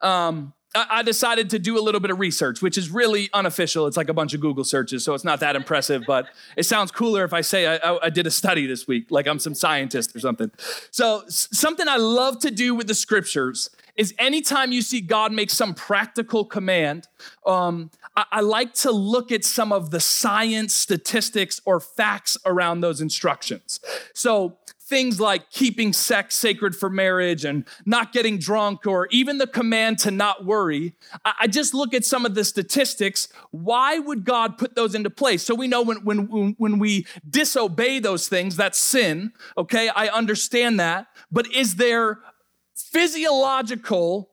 Um, 0.00 0.54
I 0.74 1.02
decided 1.02 1.50
to 1.50 1.58
do 1.58 1.76
a 1.78 1.82
little 1.82 2.00
bit 2.00 2.12
of 2.12 2.20
research, 2.20 2.62
which 2.62 2.78
is 2.78 2.90
really 2.90 3.28
unofficial. 3.32 3.88
It's 3.88 3.96
like 3.96 4.08
a 4.08 4.14
bunch 4.14 4.34
of 4.34 4.40
Google 4.40 4.62
searches, 4.62 5.04
so 5.04 5.14
it's 5.14 5.24
not 5.24 5.40
that 5.40 5.56
impressive, 5.56 6.04
but 6.06 6.28
it 6.56 6.62
sounds 6.62 6.92
cooler 6.92 7.24
if 7.24 7.32
I 7.32 7.40
say 7.40 7.66
I, 7.66 7.76
I, 7.76 8.06
I, 8.06 8.10
did 8.10 8.26
a 8.26 8.30
study 8.30 8.66
this 8.66 8.86
week, 8.86 9.10
like 9.10 9.26
I'm 9.26 9.40
some 9.40 9.54
scientist 9.54 10.14
or 10.14 10.20
something. 10.20 10.50
So, 10.92 11.24
something 11.26 11.88
I 11.88 11.96
love 11.96 12.38
to 12.40 12.52
do 12.52 12.76
with 12.76 12.86
the 12.86 12.94
scriptures 12.94 13.70
is 13.96 14.14
anytime 14.16 14.70
you 14.70 14.80
see 14.80 15.00
God 15.00 15.32
make 15.32 15.50
some 15.50 15.74
practical 15.74 16.44
command, 16.44 17.08
um, 17.44 17.90
I, 18.16 18.24
I 18.30 18.40
like 18.40 18.72
to 18.74 18.92
look 18.92 19.32
at 19.32 19.44
some 19.44 19.72
of 19.72 19.90
the 19.90 20.00
science, 20.00 20.72
statistics, 20.72 21.60
or 21.64 21.80
facts 21.80 22.36
around 22.46 22.80
those 22.80 23.00
instructions. 23.00 23.80
So, 24.14 24.58
things 24.90 25.20
like 25.20 25.50
keeping 25.50 25.92
sex 25.92 26.34
sacred 26.34 26.76
for 26.76 26.90
marriage 26.90 27.44
and 27.44 27.64
not 27.86 28.12
getting 28.12 28.36
drunk, 28.36 28.86
or 28.86 29.06
even 29.10 29.38
the 29.38 29.46
command 29.46 29.98
to 30.00 30.10
not 30.10 30.44
worry, 30.44 30.94
I 31.24 31.46
just 31.46 31.72
look 31.72 31.94
at 31.94 32.04
some 32.04 32.26
of 32.26 32.34
the 32.34 32.44
statistics. 32.44 33.28
Why 33.52 33.98
would 33.98 34.24
God 34.24 34.58
put 34.58 34.74
those 34.74 34.94
into 34.94 35.08
place? 35.08 35.42
So 35.44 35.54
we 35.54 35.68
know 35.68 35.80
when, 35.80 36.04
when, 36.04 36.54
when 36.58 36.78
we 36.78 37.06
disobey 37.28 38.00
those 38.00 38.28
things, 38.28 38.56
that's 38.56 38.78
sin. 38.78 39.32
Okay, 39.56 39.88
I 39.88 40.08
understand 40.08 40.80
that. 40.80 41.06
But 41.30 41.50
is 41.54 41.76
there 41.76 42.18
physiological 42.74 44.30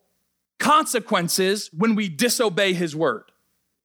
consequences 0.60 1.70
when 1.72 1.94
we 1.94 2.10
disobey 2.10 2.74
his 2.74 2.96
word? 2.96 3.32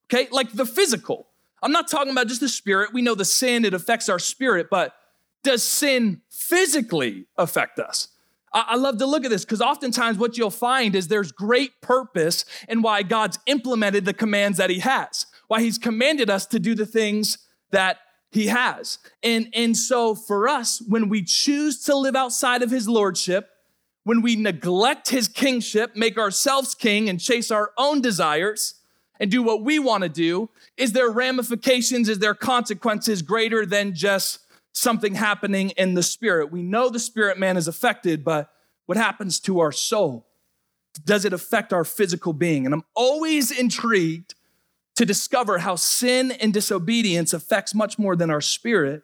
Okay, 0.06 0.26
like 0.32 0.52
the 0.52 0.66
physical. 0.66 1.28
I'm 1.62 1.72
not 1.72 1.88
talking 1.88 2.10
about 2.10 2.28
just 2.28 2.40
the 2.40 2.48
spirit. 2.48 2.94
We 2.94 3.02
know 3.02 3.14
the 3.14 3.26
sin, 3.26 3.66
it 3.66 3.74
affects 3.74 4.08
our 4.08 4.18
spirit, 4.18 4.68
but 4.70 4.94
does 5.44 5.62
sin 5.62 6.21
physically 6.42 7.26
affect 7.36 7.78
us? 7.78 8.08
I 8.54 8.76
love 8.76 8.98
to 8.98 9.06
look 9.06 9.24
at 9.24 9.30
this 9.30 9.44
because 9.44 9.62
oftentimes 9.62 10.18
what 10.18 10.36
you'll 10.36 10.50
find 10.50 10.94
is 10.94 11.08
there's 11.08 11.32
great 11.32 11.80
purpose 11.80 12.44
in 12.68 12.82
why 12.82 13.02
God's 13.02 13.38
implemented 13.46 14.04
the 14.04 14.12
commands 14.12 14.58
that 14.58 14.68
He 14.68 14.80
has, 14.80 15.26
why 15.48 15.62
He's 15.62 15.78
commanded 15.78 16.28
us 16.28 16.44
to 16.46 16.58
do 16.58 16.74
the 16.74 16.84
things 16.84 17.38
that 17.70 17.98
He 18.30 18.48
has. 18.48 18.98
And, 19.22 19.48
and 19.54 19.74
so 19.74 20.14
for 20.14 20.48
us, 20.48 20.82
when 20.86 21.08
we 21.08 21.22
choose 21.22 21.82
to 21.84 21.96
live 21.96 22.14
outside 22.14 22.62
of 22.62 22.70
His 22.70 22.86
Lordship, 22.86 23.48
when 24.04 24.20
we 24.20 24.36
neglect 24.36 25.08
His 25.08 25.28
kingship, 25.28 25.96
make 25.96 26.18
ourselves 26.18 26.74
king, 26.74 27.08
and 27.08 27.18
chase 27.18 27.50
our 27.50 27.70
own 27.78 28.02
desires, 28.02 28.74
and 29.18 29.30
do 29.30 29.42
what 29.42 29.62
we 29.62 29.78
want 29.78 30.02
to 30.02 30.08
do, 30.08 30.50
is 30.76 30.92
there 30.92 31.08
ramifications, 31.08 32.08
is 32.08 32.18
there 32.18 32.34
consequences 32.34 33.22
greater 33.22 33.64
than 33.64 33.94
just 33.94 34.40
something 34.72 35.14
happening 35.14 35.70
in 35.70 35.94
the 35.94 36.02
spirit. 36.02 36.50
We 36.50 36.62
know 36.62 36.88
the 36.88 36.98
spirit 36.98 37.38
man 37.38 37.56
is 37.56 37.68
affected, 37.68 38.24
but 38.24 38.50
what 38.86 38.98
happens 38.98 39.38
to 39.40 39.60
our 39.60 39.72
soul? 39.72 40.26
Does 41.04 41.24
it 41.24 41.32
affect 41.32 41.72
our 41.72 41.84
physical 41.84 42.32
being? 42.32 42.66
And 42.66 42.74
I'm 42.74 42.84
always 42.94 43.50
intrigued 43.50 44.34
to 44.96 45.06
discover 45.06 45.58
how 45.58 45.76
sin 45.76 46.32
and 46.32 46.52
disobedience 46.52 47.32
affects 47.32 47.74
much 47.74 47.98
more 47.98 48.16
than 48.16 48.30
our 48.30 48.40
spirit. 48.40 49.02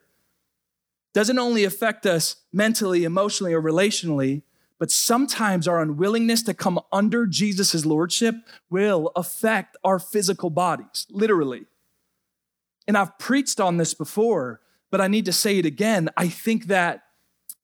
Doesn't 1.13 1.39
only 1.39 1.63
affect 1.63 2.05
us 2.05 2.35
mentally, 2.53 3.03
emotionally, 3.03 3.53
or 3.53 3.61
relationally, 3.61 4.43
but 4.77 4.91
sometimes 4.91 5.67
our 5.67 5.81
unwillingness 5.81 6.43
to 6.43 6.53
come 6.53 6.79
under 6.91 7.25
Jesus' 7.25 7.85
lordship 7.85 8.35
will 8.69 9.11
affect 9.15 9.75
our 9.83 9.99
physical 9.99 10.49
bodies, 10.49 11.07
literally. 11.09 11.65
And 12.87 12.97
I've 12.97 13.17
preached 13.17 13.59
on 13.59 13.77
this 13.77 13.93
before 13.93 14.61
but 14.91 15.01
I 15.01 15.07
need 15.07 15.25
to 15.25 15.33
say 15.33 15.59
it 15.59 15.65
again. 15.65 16.09
I 16.17 16.27
think 16.27 16.65
that, 16.67 17.03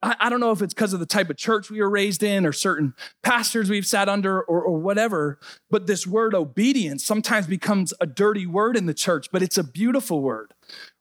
I, 0.01 0.15
I 0.19 0.29
don't 0.29 0.39
know 0.39 0.51
if 0.51 0.61
it's 0.61 0.73
because 0.73 0.93
of 0.93 0.99
the 0.99 1.05
type 1.05 1.29
of 1.29 1.37
church 1.37 1.69
we 1.69 1.81
were 1.81 1.89
raised 1.89 2.23
in 2.23 2.45
or 2.45 2.53
certain 2.53 2.93
pastors 3.23 3.69
we've 3.69 3.85
sat 3.85 4.09
under 4.09 4.41
or, 4.41 4.61
or 4.61 4.77
whatever, 4.77 5.39
but 5.69 5.87
this 5.87 6.05
word 6.05 6.35
obedience 6.35 7.03
sometimes 7.03 7.47
becomes 7.47 7.93
a 7.99 8.05
dirty 8.05 8.45
word 8.45 8.77
in 8.77 8.85
the 8.85 8.93
church, 8.93 9.27
but 9.31 9.41
it's 9.41 9.57
a 9.57 9.63
beautiful 9.63 10.21
word, 10.21 10.53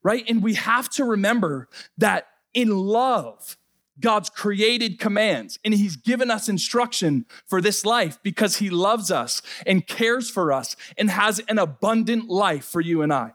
right? 0.02 0.24
And 0.28 0.42
we 0.42 0.54
have 0.54 0.88
to 0.90 1.04
remember 1.04 1.68
that 1.98 2.28
in 2.52 2.76
love, 2.76 3.56
God's 4.00 4.28
created 4.28 4.98
commands 4.98 5.58
and 5.64 5.74
He's 5.74 5.96
given 5.96 6.30
us 6.30 6.48
instruction 6.48 7.26
for 7.46 7.60
this 7.60 7.84
life 7.84 8.18
because 8.22 8.56
He 8.56 8.70
loves 8.70 9.10
us 9.10 9.42
and 9.66 9.86
cares 9.86 10.30
for 10.30 10.52
us 10.52 10.76
and 10.98 11.10
has 11.10 11.40
an 11.48 11.58
abundant 11.58 12.28
life 12.28 12.64
for 12.64 12.80
you 12.80 13.02
and 13.02 13.12
I. 13.12 13.32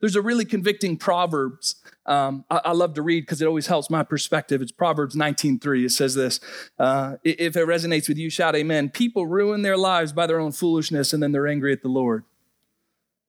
There's 0.00 0.16
a 0.16 0.22
really 0.22 0.44
convicting 0.44 0.96
Proverbs 0.96 1.76
um, 2.06 2.44
I, 2.50 2.60
I, 2.66 2.72
love 2.72 2.94
to 2.94 3.02
read 3.02 3.22
because 3.22 3.42
it 3.42 3.46
always 3.46 3.66
helps 3.66 3.90
my 3.90 4.04
perspective. 4.04 4.62
It's 4.62 4.70
Proverbs 4.70 5.16
19:3. 5.16 5.84
It 5.84 5.90
says 5.90 6.14
this: 6.14 6.38
uh, 6.78 7.16
If 7.24 7.56
it 7.56 7.66
resonates 7.66 8.08
with 8.08 8.16
you, 8.16 8.30
shout 8.30 8.54
Amen. 8.54 8.90
People 8.90 9.26
ruin 9.26 9.62
their 9.62 9.76
lives 9.76 10.12
by 10.12 10.26
their 10.26 10.38
own 10.38 10.52
foolishness, 10.52 11.12
and 11.12 11.22
then 11.22 11.32
they're 11.32 11.48
angry 11.48 11.72
at 11.72 11.82
the 11.82 11.88
Lord. 11.88 12.24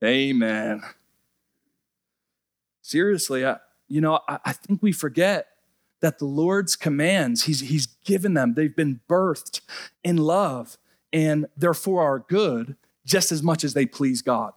Amen. 0.04 0.82
Seriously, 2.82 3.44
I, 3.44 3.56
you 3.88 4.00
know, 4.00 4.20
I, 4.28 4.38
I 4.44 4.52
think 4.52 4.80
we 4.80 4.92
forget 4.92 5.48
that 6.00 6.20
the 6.20 6.24
Lord's 6.24 6.76
commands, 6.76 7.44
he's, 7.44 7.60
he's 7.60 7.86
given 8.04 8.34
them, 8.34 8.54
they've 8.54 8.74
been 8.74 9.00
birthed 9.08 9.60
in 10.04 10.16
love, 10.16 10.78
and 11.12 11.46
they're 11.56 11.74
for 11.74 12.02
our 12.02 12.20
good 12.20 12.76
just 13.04 13.32
as 13.32 13.42
much 13.42 13.64
as 13.64 13.74
they 13.74 13.84
please 13.84 14.22
God. 14.22 14.52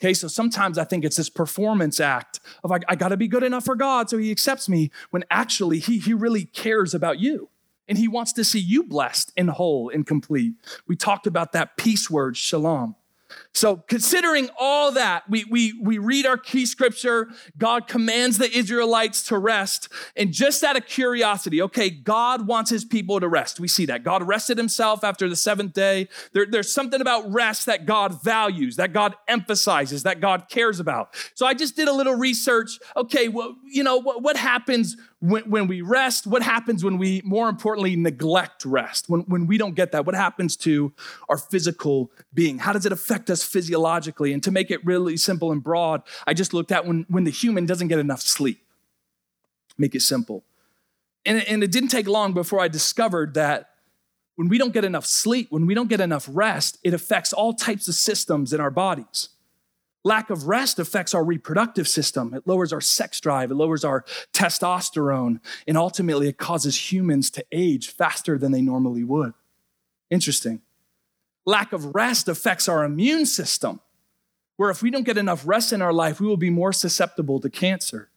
Okay, 0.00 0.12
so 0.12 0.28
sometimes 0.28 0.76
I 0.76 0.84
think 0.84 1.04
it's 1.04 1.16
this 1.16 1.30
performance 1.30 2.00
act 2.00 2.40
of 2.62 2.70
like, 2.70 2.84
I 2.88 2.96
got 2.96 3.08
to 3.08 3.16
be 3.16 3.28
good 3.28 3.42
enough 3.42 3.64
for 3.64 3.74
God 3.74 4.10
so 4.10 4.18
he 4.18 4.30
accepts 4.30 4.68
me, 4.68 4.90
when 5.10 5.24
actually 5.30 5.78
he, 5.78 5.98
he 5.98 6.12
really 6.12 6.44
cares 6.44 6.94
about 6.94 7.18
you 7.18 7.48
and 7.88 7.96
he 7.96 8.08
wants 8.08 8.32
to 8.34 8.44
see 8.44 8.58
you 8.58 8.82
blessed 8.82 9.32
and 9.36 9.48
whole 9.48 9.88
and 9.88 10.06
complete. 10.06 10.54
We 10.86 10.96
talked 10.96 11.26
about 11.26 11.52
that 11.52 11.76
peace 11.76 12.10
word, 12.10 12.36
shalom. 12.36 12.96
So, 13.56 13.76
considering 13.88 14.50
all 14.58 14.92
that, 14.92 15.22
we, 15.30 15.46
we, 15.46 15.72
we 15.82 15.96
read 15.96 16.26
our 16.26 16.36
key 16.36 16.66
scripture. 16.66 17.28
God 17.56 17.88
commands 17.88 18.36
the 18.36 18.54
Israelites 18.54 19.22
to 19.28 19.38
rest. 19.38 19.88
And 20.14 20.30
just 20.30 20.62
out 20.62 20.76
of 20.76 20.84
curiosity, 20.84 21.62
okay, 21.62 21.88
God 21.88 22.46
wants 22.46 22.70
his 22.70 22.84
people 22.84 23.18
to 23.18 23.26
rest. 23.26 23.58
We 23.58 23.66
see 23.66 23.86
that. 23.86 24.04
God 24.04 24.22
rested 24.22 24.58
himself 24.58 25.02
after 25.02 25.26
the 25.26 25.36
seventh 25.36 25.72
day. 25.72 26.08
There, 26.34 26.44
there's 26.44 26.70
something 26.70 27.00
about 27.00 27.32
rest 27.32 27.64
that 27.64 27.86
God 27.86 28.22
values, 28.22 28.76
that 28.76 28.92
God 28.92 29.14
emphasizes, 29.26 30.02
that 30.02 30.20
God 30.20 30.50
cares 30.50 30.78
about. 30.78 31.14
So, 31.32 31.46
I 31.46 31.54
just 31.54 31.76
did 31.76 31.88
a 31.88 31.94
little 31.94 32.14
research. 32.14 32.78
Okay, 32.94 33.28
well, 33.28 33.56
you 33.64 33.82
know, 33.82 33.96
what, 33.96 34.22
what 34.22 34.36
happens 34.36 34.98
when, 35.20 35.48
when 35.48 35.66
we 35.66 35.80
rest, 35.80 36.26
what 36.26 36.42
happens 36.42 36.84
when 36.84 36.98
we, 36.98 37.22
more 37.24 37.48
importantly, 37.48 37.96
neglect 37.96 38.66
rest? 38.66 39.08
When, 39.08 39.20
when 39.22 39.46
we 39.46 39.56
don't 39.56 39.74
get 39.74 39.92
that, 39.92 40.04
what 40.04 40.14
happens 40.14 40.56
to 40.58 40.92
our 41.30 41.38
physical 41.38 42.10
being? 42.34 42.58
How 42.58 42.74
does 42.74 42.84
it 42.84 42.92
affect 42.92 43.30
us 43.30 43.45
physiologically? 43.46 44.32
And 44.32 44.42
to 44.42 44.50
make 44.50 44.70
it 44.70 44.84
really 44.84 45.16
simple 45.16 45.52
and 45.52 45.62
broad, 45.62 46.02
I 46.26 46.34
just 46.34 46.52
looked 46.52 46.72
at 46.72 46.86
when, 46.86 47.06
when 47.08 47.24
the 47.24 47.30
human 47.30 47.66
doesn't 47.66 47.88
get 47.88 47.98
enough 47.98 48.20
sleep. 48.20 48.62
Make 49.78 49.94
it 49.94 50.02
simple. 50.02 50.44
And, 51.24 51.42
and 51.48 51.62
it 51.62 51.72
didn't 51.72 51.88
take 51.88 52.06
long 52.06 52.32
before 52.32 52.60
I 52.60 52.68
discovered 52.68 53.34
that 53.34 53.70
when 54.36 54.48
we 54.48 54.58
don't 54.58 54.72
get 54.72 54.84
enough 54.84 55.06
sleep, 55.06 55.48
when 55.50 55.66
we 55.66 55.74
don't 55.74 55.88
get 55.88 56.00
enough 56.00 56.28
rest, 56.30 56.78
it 56.84 56.94
affects 56.94 57.32
all 57.32 57.54
types 57.54 57.88
of 57.88 57.94
systems 57.94 58.52
in 58.52 58.60
our 58.60 58.70
bodies. 58.70 59.30
Lack 60.04 60.30
of 60.30 60.46
rest 60.46 60.78
affects 60.78 61.14
our 61.14 61.24
reproductive 61.24 61.88
system. 61.88 62.32
It 62.32 62.46
lowers 62.46 62.72
our 62.72 62.80
sex 62.80 63.20
drive, 63.20 63.50
it 63.50 63.56
lowers 63.56 63.84
our 63.84 64.04
testosterone, 64.32 65.40
and 65.66 65.76
ultimately 65.76 66.28
it 66.28 66.38
causes 66.38 66.92
humans 66.92 67.28
to 67.30 67.44
age 67.50 67.90
faster 67.90 68.38
than 68.38 68.52
they 68.52 68.62
normally 68.62 69.02
would. 69.02 69.32
Interesting. 70.08 70.62
Lack 71.46 71.72
of 71.72 71.94
rest 71.94 72.28
affects 72.28 72.68
our 72.68 72.84
immune 72.84 73.24
system, 73.24 73.80
where 74.56 74.68
if 74.68 74.82
we 74.82 74.90
don't 74.90 75.04
get 75.04 75.16
enough 75.16 75.46
rest 75.46 75.72
in 75.72 75.80
our 75.80 75.92
life, 75.92 76.20
we 76.20 76.26
will 76.26 76.36
be 76.36 76.50
more 76.50 76.72
susceptible 76.72 77.40
to 77.40 77.48
cancer. 77.48 78.10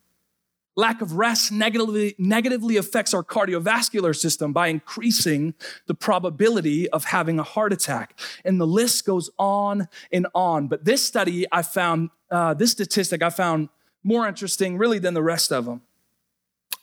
Lack 0.75 1.01
of 1.01 1.13
rest 1.13 1.51
negatively, 1.51 2.15
negatively 2.17 2.77
affects 2.77 3.13
our 3.13 3.23
cardiovascular 3.23 4.15
system 4.15 4.53
by 4.53 4.67
increasing 4.67 5.53
the 5.87 5.93
probability 5.93 6.89
of 6.89 7.03
having 7.05 7.37
a 7.37 7.43
heart 7.43 7.73
attack. 7.73 8.17
And 8.45 8.61
the 8.61 8.67
list 8.67 9.05
goes 9.05 9.29
on 9.37 9.89
and 10.11 10.25
on. 10.33 10.67
But 10.67 10.85
this 10.85 11.05
study 11.05 11.45
I 11.51 11.63
found, 11.63 12.11
uh, 12.31 12.53
this 12.53 12.71
statistic 12.71 13.21
I 13.21 13.29
found 13.29 13.69
more 14.03 14.27
interesting 14.27 14.77
really 14.77 14.99
than 14.99 15.13
the 15.13 15.23
rest 15.23 15.51
of 15.51 15.65
them. 15.65 15.81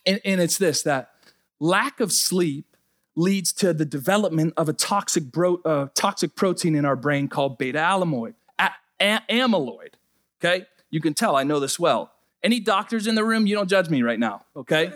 And, 0.05 0.21
and 0.25 0.41
it's 0.41 0.59
this 0.59 0.83
that 0.83 1.13
lack 1.59 1.99
of 1.99 2.13
sleep 2.13 2.76
leads 3.17 3.53
to 3.55 3.73
the 3.73 3.85
development 3.85 4.53
of 4.57 4.69
a 4.69 4.73
toxic, 4.73 5.25
bro, 5.33 5.61
uh, 5.65 5.89
toxic 5.95 6.37
protein 6.37 6.75
in 6.75 6.85
our 6.85 6.97
brain 6.97 7.29
called 7.29 7.59
beta 7.59 7.79
amyloid. 7.79 8.35
A- 8.59 8.71
a- 9.01 9.23
amyloid, 9.31 9.95
okay? 10.39 10.67
You 10.91 11.01
can 11.01 11.15
tell 11.15 11.35
I 11.35 11.43
know 11.43 11.59
this 11.59 11.79
well. 11.79 12.13
Any 12.43 12.61
doctors 12.61 13.07
in 13.07 13.15
the 13.15 13.25
room, 13.25 13.47
you 13.47 13.57
don't 13.57 13.69
judge 13.69 13.89
me 13.89 14.03
right 14.03 14.19
now, 14.19 14.45
okay? 14.55 14.93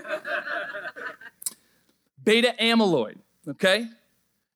Beta 2.23 2.55
amyloid, 2.61 3.17
okay? 3.49 3.87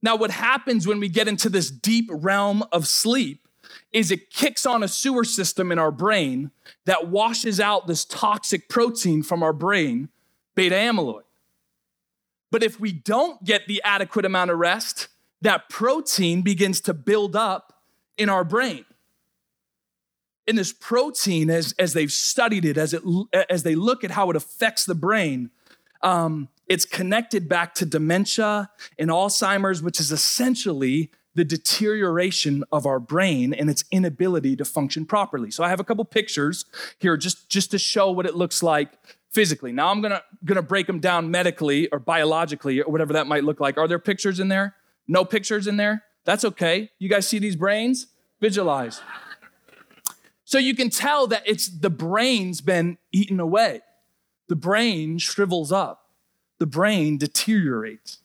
Now, 0.02 0.16
what 0.16 0.30
happens 0.30 0.86
when 0.86 1.00
we 1.00 1.08
get 1.08 1.26
into 1.26 1.48
this 1.48 1.70
deep 1.70 2.10
realm 2.12 2.62
of 2.70 2.86
sleep 2.86 3.48
is 3.90 4.10
it 4.10 4.28
kicks 4.30 4.66
on 4.66 4.82
a 4.82 4.88
sewer 4.88 5.24
system 5.24 5.72
in 5.72 5.78
our 5.78 5.90
brain 5.90 6.50
that 6.84 7.08
washes 7.08 7.58
out 7.58 7.86
this 7.86 8.04
toxic 8.04 8.68
protein 8.68 9.22
from 9.22 9.42
our 9.42 9.54
brain, 9.54 10.10
beta 10.54 10.74
amyloid. 10.74 11.22
But 12.54 12.62
if 12.62 12.78
we 12.78 12.92
don't 12.92 13.42
get 13.42 13.66
the 13.66 13.82
adequate 13.82 14.24
amount 14.24 14.52
of 14.52 14.58
rest, 14.58 15.08
that 15.42 15.68
protein 15.68 16.42
begins 16.42 16.80
to 16.82 16.94
build 16.94 17.34
up 17.34 17.82
in 18.16 18.28
our 18.28 18.44
brain. 18.44 18.84
And 20.46 20.56
this 20.56 20.72
protein, 20.72 21.50
as, 21.50 21.74
as 21.80 21.94
they've 21.94 22.12
studied 22.12 22.64
it, 22.64 22.78
as, 22.78 22.94
it, 22.94 23.02
as 23.50 23.64
they 23.64 23.74
look 23.74 24.04
at 24.04 24.12
how 24.12 24.30
it 24.30 24.36
affects 24.36 24.84
the 24.84 24.94
brain, 24.94 25.50
um, 26.00 26.48
it's 26.68 26.84
connected 26.84 27.48
back 27.48 27.74
to 27.74 27.84
dementia 27.84 28.70
and 29.00 29.10
Alzheimer's, 29.10 29.82
which 29.82 29.98
is 29.98 30.12
essentially 30.12 31.10
the 31.34 31.44
deterioration 31.44 32.62
of 32.70 32.86
our 32.86 33.00
brain 33.00 33.52
and 33.52 33.68
its 33.68 33.82
inability 33.90 34.54
to 34.54 34.64
function 34.64 35.06
properly. 35.06 35.50
So 35.50 35.64
I 35.64 35.70
have 35.70 35.80
a 35.80 35.84
couple 35.84 36.04
pictures 36.04 36.66
here 37.00 37.16
just, 37.16 37.48
just 37.48 37.72
to 37.72 37.80
show 37.80 38.12
what 38.12 38.26
it 38.26 38.36
looks 38.36 38.62
like 38.62 38.92
physically. 39.34 39.72
Now 39.72 39.88
I'm 39.88 40.00
gonna, 40.00 40.22
gonna 40.44 40.62
break 40.62 40.86
them 40.86 41.00
down 41.00 41.30
medically 41.30 41.88
or 41.88 41.98
biologically 41.98 42.80
or 42.80 42.90
whatever 42.90 43.12
that 43.14 43.26
might 43.26 43.44
look 43.44 43.60
like. 43.60 43.76
Are 43.76 43.88
there 43.88 43.98
pictures 43.98 44.40
in 44.40 44.48
there? 44.48 44.76
No 45.08 45.24
pictures 45.24 45.66
in 45.66 45.76
there? 45.76 46.04
That's 46.24 46.44
okay. 46.44 46.90
You 46.98 47.08
guys 47.08 47.26
see 47.26 47.38
these 47.38 47.56
brains? 47.56 48.06
Visualize. 48.40 49.02
So 50.44 50.58
you 50.58 50.74
can 50.74 50.88
tell 50.88 51.26
that 51.26 51.42
it's 51.46 51.68
the 51.68 51.90
brain's 51.90 52.60
been 52.60 52.98
eaten 53.12 53.40
away. 53.40 53.80
The 54.48 54.56
brain 54.56 55.18
shrivels 55.18 55.72
up. 55.72 56.10
The 56.58 56.66
brain 56.66 57.18
deteriorates. 57.18 58.18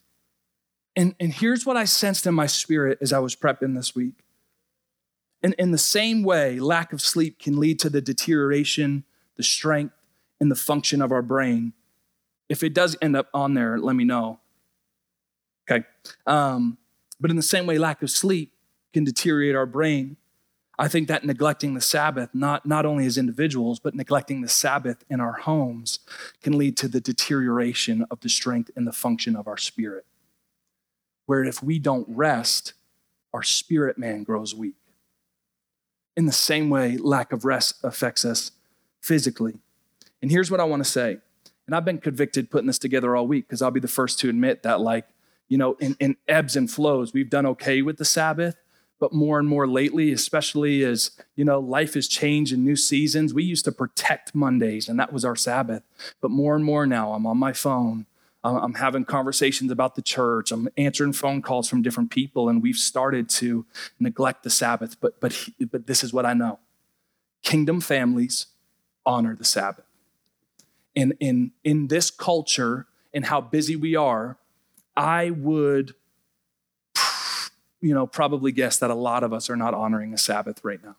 And, 0.95 1.15
and 1.19 1.33
here's 1.33 1.65
what 1.65 1.77
I 1.77 1.85
sensed 1.85 2.27
in 2.27 2.35
my 2.35 2.45
spirit 2.45 2.97
as 3.01 3.13
I 3.13 3.19
was 3.19 3.35
prepping 3.35 3.75
this 3.75 3.95
week. 3.95 4.23
In, 5.41 5.53
in 5.53 5.71
the 5.71 5.77
same 5.77 6.23
way, 6.23 6.59
lack 6.59 6.91
of 6.91 7.01
sleep 7.01 7.39
can 7.39 7.59
lead 7.59 7.79
to 7.79 7.89
the 7.89 8.01
deterioration, 8.01 9.05
the 9.37 9.43
strength, 9.43 9.95
and 10.39 10.50
the 10.50 10.55
function 10.55 11.01
of 11.01 11.12
our 11.12 11.22
brain. 11.22 11.74
If 12.48 12.63
it 12.63 12.74
does 12.74 12.98
end 13.01 13.15
up 13.15 13.27
on 13.34 13.53
there, 13.53 13.77
let 13.77 13.96
me 13.96 14.03
know. 14.03 14.39
Okay. 15.69 15.86
Um, 16.25 16.77
but 17.19 17.29
in 17.29 17.36
the 17.36 17.43
same 17.43 17.65
way, 17.65 17.77
lack 17.77 18.01
of 18.01 18.10
sleep 18.10 18.53
can 18.93 19.03
deteriorate 19.03 19.55
our 19.55 19.65
brain. 19.65 20.17
I 20.79 20.88
think 20.88 21.10
that 21.10 21.25
neglecting 21.25 21.74
the 21.74 21.81
Sabbath, 21.81 22.29
not, 22.34 22.65
not 22.65 22.86
only 22.86 23.05
as 23.05 23.17
individuals, 23.17 23.79
but 23.79 23.93
neglecting 23.93 24.41
the 24.41 24.48
Sabbath 24.48 25.03
in 25.10 25.19
our 25.19 25.34
homes, 25.34 26.00
can 26.41 26.58
lead 26.58 26.77
to 26.77 26.88
the 26.88 27.01
deterioration 27.01 28.05
of 28.10 28.22
the 28.22 28.29
strength 28.29 28.72
and 28.75 28.88
the 28.88 28.93
function 28.93 29.36
of 29.36 29.48
our 29.48 29.58
spirit 29.58 30.05
where 31.29 31.43
if 31.43 31.62
we 31.62 31.77
don't 31.77 32.08
rest, 32.10 32.74
our 33.36 33.43
spirit 33.43 34.00
man 34.00 34.24
grows 34.24 34.55
weak. 34.55 34.74
In 36.17 36.25
the 36.25 36.31
same 36.31 36.72
way, 36.72 36.98
lack 36.98 37.31
of 37.31 37.46
rest 37.46 37.75
affects 37.84 38.25
us 38.25 38.51
physically. 39.00 39.60
And 40.21 40.31
here's 40.31 40.51
what 40.51 40.59
I 40.59 40.65
want 40.65 40.83
to 40.83 40.89
say. 40.89 41.17
And 41.65 41.75
I've 41.75 41.85
been 41.85 41.99
convicted 41.99 42.49
putting 42.49 42.67
this 42.67 42.79
together 42.79 43.15
all 43.15 43.27
week 43.27 43.47
because 43.47 43.61
I'll 43.61 43.71
be 43.71 43.79
the 43.79 43.88
first 43.88 44.19
to 44.19 44.29
admit 44.29 44.63
that, 44.63 44.81
like, 44.81 45.05
you 45.47 45.57
know, 45.57 45.73
in, 45.75 45.95
in 45.99 46.17
ebbs 46.27 46.55
and 46.55 46.69
flows, 46.69 47.13
we've 47.13 47.29
done 47.29 47.45
okay 47.45 47.81
with 47.81 47.97
the 47.97 48.05
Sabbath, 48.05 48.55
but 48.99 49.13
more 49.13 49.39
and 49.39 49.47
more 49.47 49.67
lately, 49.67 50.11
especially 50.11 50.83
as, 50.83 51.11
you 51.35 51.45
know, 51.45 51.59
life 51.59 51.93
has 51.93 52.07
changed 52.07 52.53
in 52.53 52.65
new 52.65 52.75
seasons, 52.75 53.33
we 53.33 53.43
used 53.43 53.65
to 53.65 53.71
protect 53.71 54.33
Mondays 54.35 54.89
and 54.89 54.99
that 54.99 55.13
was 55.13 55.23
our 55.23 55.35
Sabbath. 55.35 55.83
But 56.21 56.31
more 56.31 56.55
and 56.55 56.65
more 56.65 56.85
now, 56.85 57.13
I'm 57.13 57.25
on 57.25 57.38
my 57.38 57.53
phone. 57.53 58.05
I'm 58.41 58.75
having 58.75 59.03
conversations 59.03 59.69
about 59.69 59.95
the 59.95 60.01
church. 60.01 60.51
I'm 60.53 60.69
answering 60.77 61.11
phone 61.11 61.41
calls 61.41 61.67
from 61.67 61.81
different 61.81 62.09
people, 62.09 62.47
and 62.47 62.63
we've 62.63 62.77
started 62.77 63.27
to 63.31 63.65
neglect 63.99 64.43
the 64.43 64.49
Sabbath. 64.49 64.97
But, 65.01 65.19
but, 65.19 65.49
but 65.69 65.88
this 65.88 66.05
is 66.05 66.13
what 66.13 66.25
I 66.25 66.33
know 66.33 66.59
kingdom 67.43 67.81
families 67.81 68.47
honor 69.05 69.35
the 69.35 69.43
Sabbath. 69.43 69.88
And 71.00 71.13
in, 71.22 71.51
in 71.63 71.88
this 71.88 72.12
culture 72.12 72.86
and 73.13 73.25
how 73.25 73.39
busy 73.39 73.77
we 73.77 73.96
are, 73.96 74.38
I 74.98 75.29
would 75.29 75.96
you 77.82 77.94
know, 77.94 78.06
probably 78.06 78.51
guess 78.51 78.77
that 78.79 78.89
a 78.89 78.96
lot 78.96 79.24
of 79.24 79.32
us 79.32 79.50
are 79.50 79.56
not 79.56 79.74
honoring 79.74 80.12
the 80.12 80.18
Sabbath 80.18 80.60
right 80.62 80.84
now. 80.84 80.98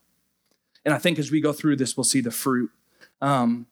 And 0.87 0.95
I 0.95 0.99
think 0.99 1.19
as 1.19 1.31
we 1.31 1.43
go 1.43 1.53
through 1.53 1.77
this, 1.77 1.99
we'll 1.99 2.05
see 2.05 2.23
the 2.23 2.31
fruit. 2.31 2.71
Um, 3.21 3.67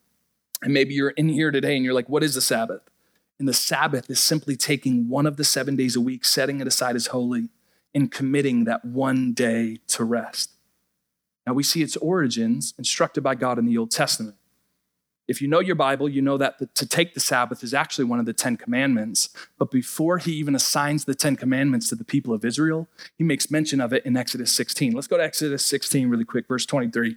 and 0.60 0.74
maybe 0.74 0.92
you're 0.92 1.10
in 1.10 1.30
here 1.30 1.50
today 1.50 1.74
and 1.74 1.82
you're 1.82 1.94
like, 1.94 2.10
what 2.10 2.22
is 2.22 2.34
the 2.34 2.42
Sabbath? 2.42 2.82
And 3.38 3.48
the 3.48 3.54
Sabbath 3.54 4.10
is 4.10 4.20
simply 4.20 4.54
taking 4.54 5.08
one 5.08 5.26
of 5.26 5.38
the 5.38 5.44
seven 5.44 5.76
days 5.76 5.96
a 5.96 6.02
week, 6.02 6.26
setting 6.26 6.60
it 6.60 6.66
aside 6.66 6.96
as 6.96 7.06
holy, 7.06 7.48
and 7.94 8.12
committing 8.12 8.64
that 8.64 8.84
one 8.84 9.32
day 9.32 9.78
to 9.86 10.04
rest. 10.04 10.50
Now 11.46 11.54
we 11.54 11.62
see 11.62 11.80
its 11.80 11.96
origins 11.96 12.74
instructed 12.76 13.22
by 13.22 13.36
God 13.36 13.58
in 13.58 13.64
the 13.64 13.78
Old 13.78 13.90
Testament. 13.90 14.36
If 15.28 15.42
you 15.42 15.48
know 15.48 15.60
your 15.60 15.74
Bible, 15.76 16.08
you 16.08 16.22
know 16.22 16.38
that 16.38 16.58
the, 16.58 16.66
to 16.66 16.86
take 16.86 17.12
the 17.12 17.20
Sabbath 17.20 17.62
is 17.62 17.74
actually 17.74 18.06
one 18.06 18.18
of 18.18 18.24
the 18.24 18.32
Ten 18.32 18.56
Commandments. 18.56 19.28
But 19.58 19.70
before 19.70 20.16
he 20.16 20.32
even 20.32 20.54
assigns 20.54 21.04
the 21.04 21.14
Ten 21.14 21.36
Commandments 21.36 21.90
to 21.90 21.94
the 21.94 22.04
people 22.04 22.32
of 22.32 22.44
Israel, 22.46 22.88
he 23.16 23.24
makes 23.24 23.50
mention 23.50 23.80
of 23.80 23.92
it 23.92 24.06
in 24.06 24.16
Exodus 24.16 24.52
16. 24.52 24.92
Let's 24.92 25.06
go 25.06 25.18
to 25.18 25.22
Exodus 25.22 25.64
16 25.66 26.08
really 26.08 26.24
quick, 26.24 26.48
verse 26.48 26.64
23. 26.64 27.16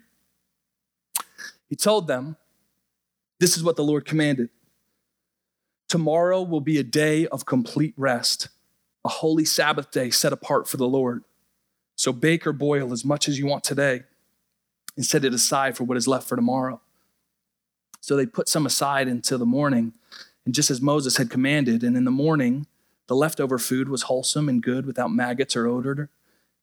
He 1.70 1.76
told 1.78 2.08
them, 2.08 2.36
This 3.40 3.56
is 3.56 3.64
what 3.64 3.78
the 3.78 3.84
Lord 3.84 4.06
commanded 4.06 4.50
Tomorrow 5.92 6.44
will 6.44 6.62
be 6.62 6.78
a 6.78 6.84
day 6.84 7.28
of 7.28 7.46
complete 7.46 7.94
rest, 7.98 8.48
a 9.04 9.10
holy 9.10 9.44
Sabbath 9.44 9.92
day 9.92 10.10
set 10.10 10.32
apart 10.32 10.66
for 10.66 10.78
the 10.78 10.88
Lord. 10.88 11.26
So 11.98 12.14
bake 12.14 12.48
or 12.48 12.54
boil 12.54 12.94
as 12.94 13.04
much 13.04 13.28
as 13.28 13.38
you 13.38 13.46
want 13.46 13.66
today 13.66 14.04
and 14.96 15.06
set 15.06 15.26
it 15.26 15.34
aside 15.34 15.76
for 15.76 15.84
what 15.84 15.98
is 15.98 16.08
left 16.08 16.30
for 16.30 16.38
tomorrow. 16.38 16.80
So 18.02 18.16
they 18.16 18.26
put 18.26 18.50
some 18.50 18.66
aside 18.66 19.08
until 19.08 19.38
the 19.38 19.46
morning, 19.46 19.94
and 20.46 20.54
just 20.54 20.72
as 20.72 20.82
Moses 20.82 21.18
had 21.18 21.30
commanded, 21.30 21.84
and 21.84 21.96
in 21.96 22.04
the 22.04 22.12
morning, 22.12 22.66
the 23.08 23.16
leftover 23.16 23.60
food 23.60 23.90
was 23.90 24.04
wholesome 24.04 24.50
and 24.50 24.62
good 24.62 24.86
without 24.86 25.12
maggots 25.12 25.56
or 25.56 25.68
odor. 25.68 26.10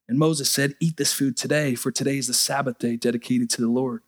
And 0.09 0.18
Moses 0.18 0.51
said, 0.51 0.74
Eat 0.81 0.96
this 0.96 1.12
food 1.12 1.37
today, 1.37 1.74
for 1.74 1.92
today 1.92 2.18
is 2.18 2.27
the 2.27 2.35
Sabbath 2.35 2.79
day 2.79 2.96
dedicated 2.96 3.48
to 3.51 3.61
the 3.61 3.68
Lord. 3.68 4.03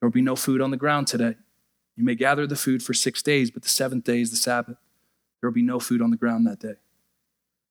There 0.00 0.08
will 0.08 0.14
be 0.14 0.22
no 0.22 0.36
food 0.36 0.60
on 0.60 0.70
the 0.70 0.76
ground 0.76 1.08
today. 1.08 1.36
You 1.96 2.04
may 2.04 2.14
gather 2.14 2.46
the 2.46 2.56
food 2.56 2.82
for 2.82 2.94
six 2.94 3.22
days, 3.22 3.50
but 3.50 3.62
the 3.62 3.68
seventh 3.68 4.04
day 4.04 4.20
is 4.20 4.30
the 4.30 4.36
Sabbath. 4.36 4.76
There 5.40 5.50
will 5.50 5.54
be 5.54 5.62
no 5.62 5.78
food 5.78 6.00
on 6.00 6.10
the 6.10 6.16
ground 6.16 6.46
that 6.46 6.60
day. 6.60 6.74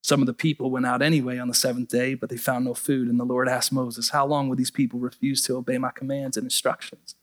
Some 0.01 0.21
of 0.21 0.27
the 0.27 0.33
people 0.33 0.69
went 0.69 0.85
out 0.85 1.01
anyway 1.01 1.39
on 1.39 1.47
the 1.47 1.55
seventh 1.55 1.89
day, 1.89 2.13
but 2.13 2.29
they 2.29 2.37
found 2.37 2.65
no 2.65 2.75
food. 2.75 3.07
And 3.07 3.19
the 3.19 3.25
Lord 3.25 3.49
asked 3.49 3.71
Moses, 3.71 4.09
How 4.09 4.25
long 4.25 4.47
will 4.47 4.55
these 4.55 4.69
people 4.69 4.99
refuse 4.99 5.41
to 5.43 5.55
obey 5.55 5.79
my 5.79 5.89
commands 5.89 6.37
and 6.37 6.43
instructions? 6.43 7.14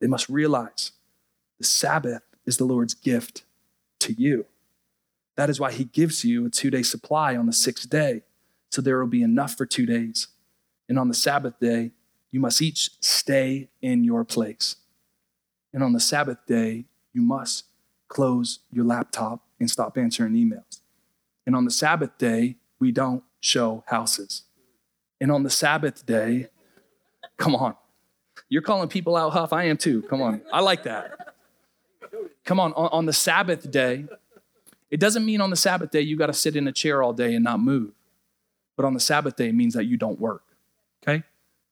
They 0.00 0.06
must 0.06 0.28
realize 0.28 0.92
the 1.58 1.64
Sabbath 1.64 2.22
is 2.44 2.56
the 2.56 2.64
Lord's 2.64 2.94
gift 2.94 3.44
to 4.00 4.12
you. 4.12 4.46
That 5.36 5.50
is 5.50 5.60
why 5.60 5.72
he 5.72 5.84
gives 5.84 6.24
you 6.24 6.46
a 6.46 6.50
two 6.50 6.70
day 6.70 6.82
supply 6.82 7.36
on 7.36 7.46
the 7.46 7.52
sixth 7.52 7.88
day, 7.88 8.22
so 8.70 8.80
there 8.80 8.98
will 8.98 9.06
be 9.06 9.22
enough 9.22 9.54
for 9.54 9.66
two 9.66 9.86
days. 9.86 10.28
And 10.88 10.98
on 10.98 11.08
the 11.08 11.14
Sabbath 11.14 11.58
day, 11.60 11.92
you 12.30 12.40
must 12.40 12.62
each 12.62 12.90
stay 13.00 13.68
in 13.80 14.04
your 14.04 14.24
place. 14.24 14.76
And 15.72 15.82
on 15.82 15.92
the 15.92 16.00
Sabbath 16.00 16.38
day, 16.46 16.86
you 17.12 17.22
must 17.22 17.64
close 18.08 18.60
your 18.70 18.84
laptop 18.84 19.44
and 19.58 19.70
stop 19.70 19.98
answering 19.98 20.34
emails. 20.34 20.80
And 21.46 21.54
on 21.56 21.64
the 21.64 21.70
Sabbath 21.70 22.18
day, 22.18 22.56
we 22.78 22.92
don't 22.92 23.22
show 23.40 23.84
houses. 23.86 24.42
And 25.20 25.32
on 25.32 25.42
the 25.42 25.50
Sabbath 25.50 26.04
day, 26.04 26.48
come 27.36 27.54
on. 27.54 27.74
You're 28.48 28.62
calling 28.62 28.88
people 28.88 29.16
out, 29.16 29.30
Huff. 29.32 29.52
I 29.52 29.64
am 29.64 29.76
too. 29.76 30.02
Come 30.02 30.22
on. 30.22 30.42
I 30.52 30.60
like 30.60 30.84
that. 30.84 31.34
Come 32.44 32.60
on. 32.60 32.72
On, 32.74 32.88
on 32.92 33.06
the 33.06 33.12
Sabbath 33.12 33.70
day, 33.70 34.06
it 34.90 35.00
doesn't 35.00 35.24
mean 35.24 35.40
on 35.40 35.50
the 35.50 35.56
Sabbath 35.56 35.90
day 35.90 36.00
you 36.00 36.16
got 36.16 36.26
to 36.26 36.32
sit 36.32 36.54
in 36.56 36.68
a 36.68 36.72
chair 36.72 37.02
all 37.02 37.12
day 37.12 37.34
and 37.34 37.42
not 37.42 37.60
move. 37.60 37.92
But 38.76 38.84
on 38.84 38.94
the 38.94 39.00
Sabbath 39.00 39.36
day, 39.36 39.50
means 39.52 39.74
that 39.74 39.84
you 39.84 39.96
don't 39.96 40.20
work. 40.20 40.44
Okay? 41.02 41.24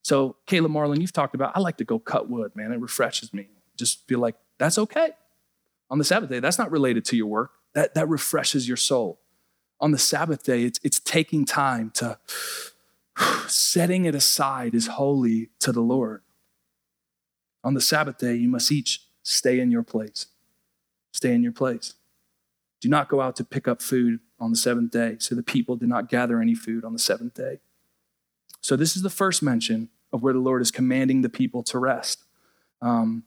So, 0.03 0.37
Caleb 0.47 0.73
Marlin, 0.73 1.01
you've 1.01 1.13
talked 1.13 1.35
about, 1.35 1.53
I 1.55 1.61
like 1.61 1.77
to 1.77 1.85
go 1.85 1.99
cut 1.99 2.29
wood, 2.29 2.57
man. 2.57 2.73
It 2.73 2.81
refreshes 2.81 3.33
me 3.33 3.49
just 3.77 4.07
feel 4.07 4.19
like 4.19 4.37
that's 4.59 4.79
okay. 4.79 5.11
On 5.91 5.99
the 5.99 6.05
Sabbath 6.05 6.31
day, 6.31 6.41
that's 6.41 6.59
not 6.59 6.71
related 6.71 7.05
to 7.07 7.17
your 7.17 7.27
work. 7.27 7.53
That, 7.75 7.95
that 7.95 8.09
refreshes 8.09 8.69
your 8.69 8.77
soul. 8.77 9.21
On 9.81 9.91
the 9.91 9.99
Sabbath 9.99 10.43
day, 10.45 10.63
it's, 10.65 10.81
it's 10.83 11.01
taking 11.01 11.45
time 11.45 11.91
to 11.95 12.19
setting 13.47 14.05
it 14.05 14.15
aside 14.15 14.75
is 14.75 14.87
holy 14.87 15.51
to 15.61 15.73
the 15.73 15.81
Lord. 15.81 16.23
On 17.65 17.75
the 17.75 17.81
Sabbath 17.81 18.19
day, 18.19 18.35
you 18.35 18.49
must 18.49 18.71
each 18.71 19.01
stay 19.23 19.59
in 19.59 19.71
your 19.71 19.83
place. 19.83 20.27
Stay 21.13 21.35
in 21.35 21.43
your 21.43 21.53
place. 21.53 21.95
Do 22.81 22.89
not 22.89 23.09
go 23.09 23.23
out 23.23 23.35
to 23.37 23.45
pick 23.45 23.67
up 23.67 23.81
food 23.81 24.21
on 24.39 24.51
the 24.51 24.57
seventh 24.57 24.91
day. 24.91 25.17
So 25.19 25.35
the 25.35 25.43
people 25.43 25.77
did 25.77 25.89
not 25.89 26.09
gather 26.09 26.41
any 26.41 26.55
food 26.55 26.85
on 26.85 26.93
the 26.93 26.99
seventh 26.99 27.35
day. 27.35 27.61
So 28.61 28.77
this 28.77 28.95
is 28.95 29.03
the 29.03 29.11
first 29.11 29.43
mention 29.43 29.89
of 30.13 30.23
where 30.23 30.35
the 30.35 30.39
Lord 30.39 30.61
is 30.61 30.71
commanding 30.71 31.23
the 31.23 31.29
people 31.29 31.63
to 31.65 31.79
rest. 31.79 32.25
Um, 32.83 33.25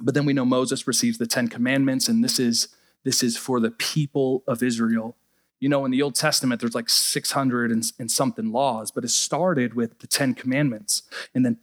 but 0.00 0.14
then 0.14 0.24
we 0.24 0.32
know 0.32 0.44
Moses 0.44 0.86
receives 0.86 1.18
the 1.18 1.26
Ten 1.26 1.48
Commandments, 1.48 2.08
and 2.08 2.24
this 2.24 2.38
is 2.38 2.68
this 3.04 3.22
is 3.22 3.36
for 3.36 3.60
the 3.60 3.70
people 3.70 4.42
of 4.46 4.62
Israel. 4.62 5.16
You 5.60 5.68
know, 5.68 5.84
in 5.84 5.90
the 5.90 6.02
Old 6.02 6.14
Testament, 6.14 6.60
there's 6.60 6.74
like 6.74 6.88
600 6.88 7.70
and, 7.70 7.84
and 7.98 8.10
something 8.10 8.52
laws, 8.52 8.90
but 8.90 9.04
it 9.04 9.10
started 9.10 9.74
with 9.74 9.98
the 10.00 10.06
Ten 10.06 10.34
Commandments. 10.34 11.02
And 11.34 11.44
then 11.44 11.58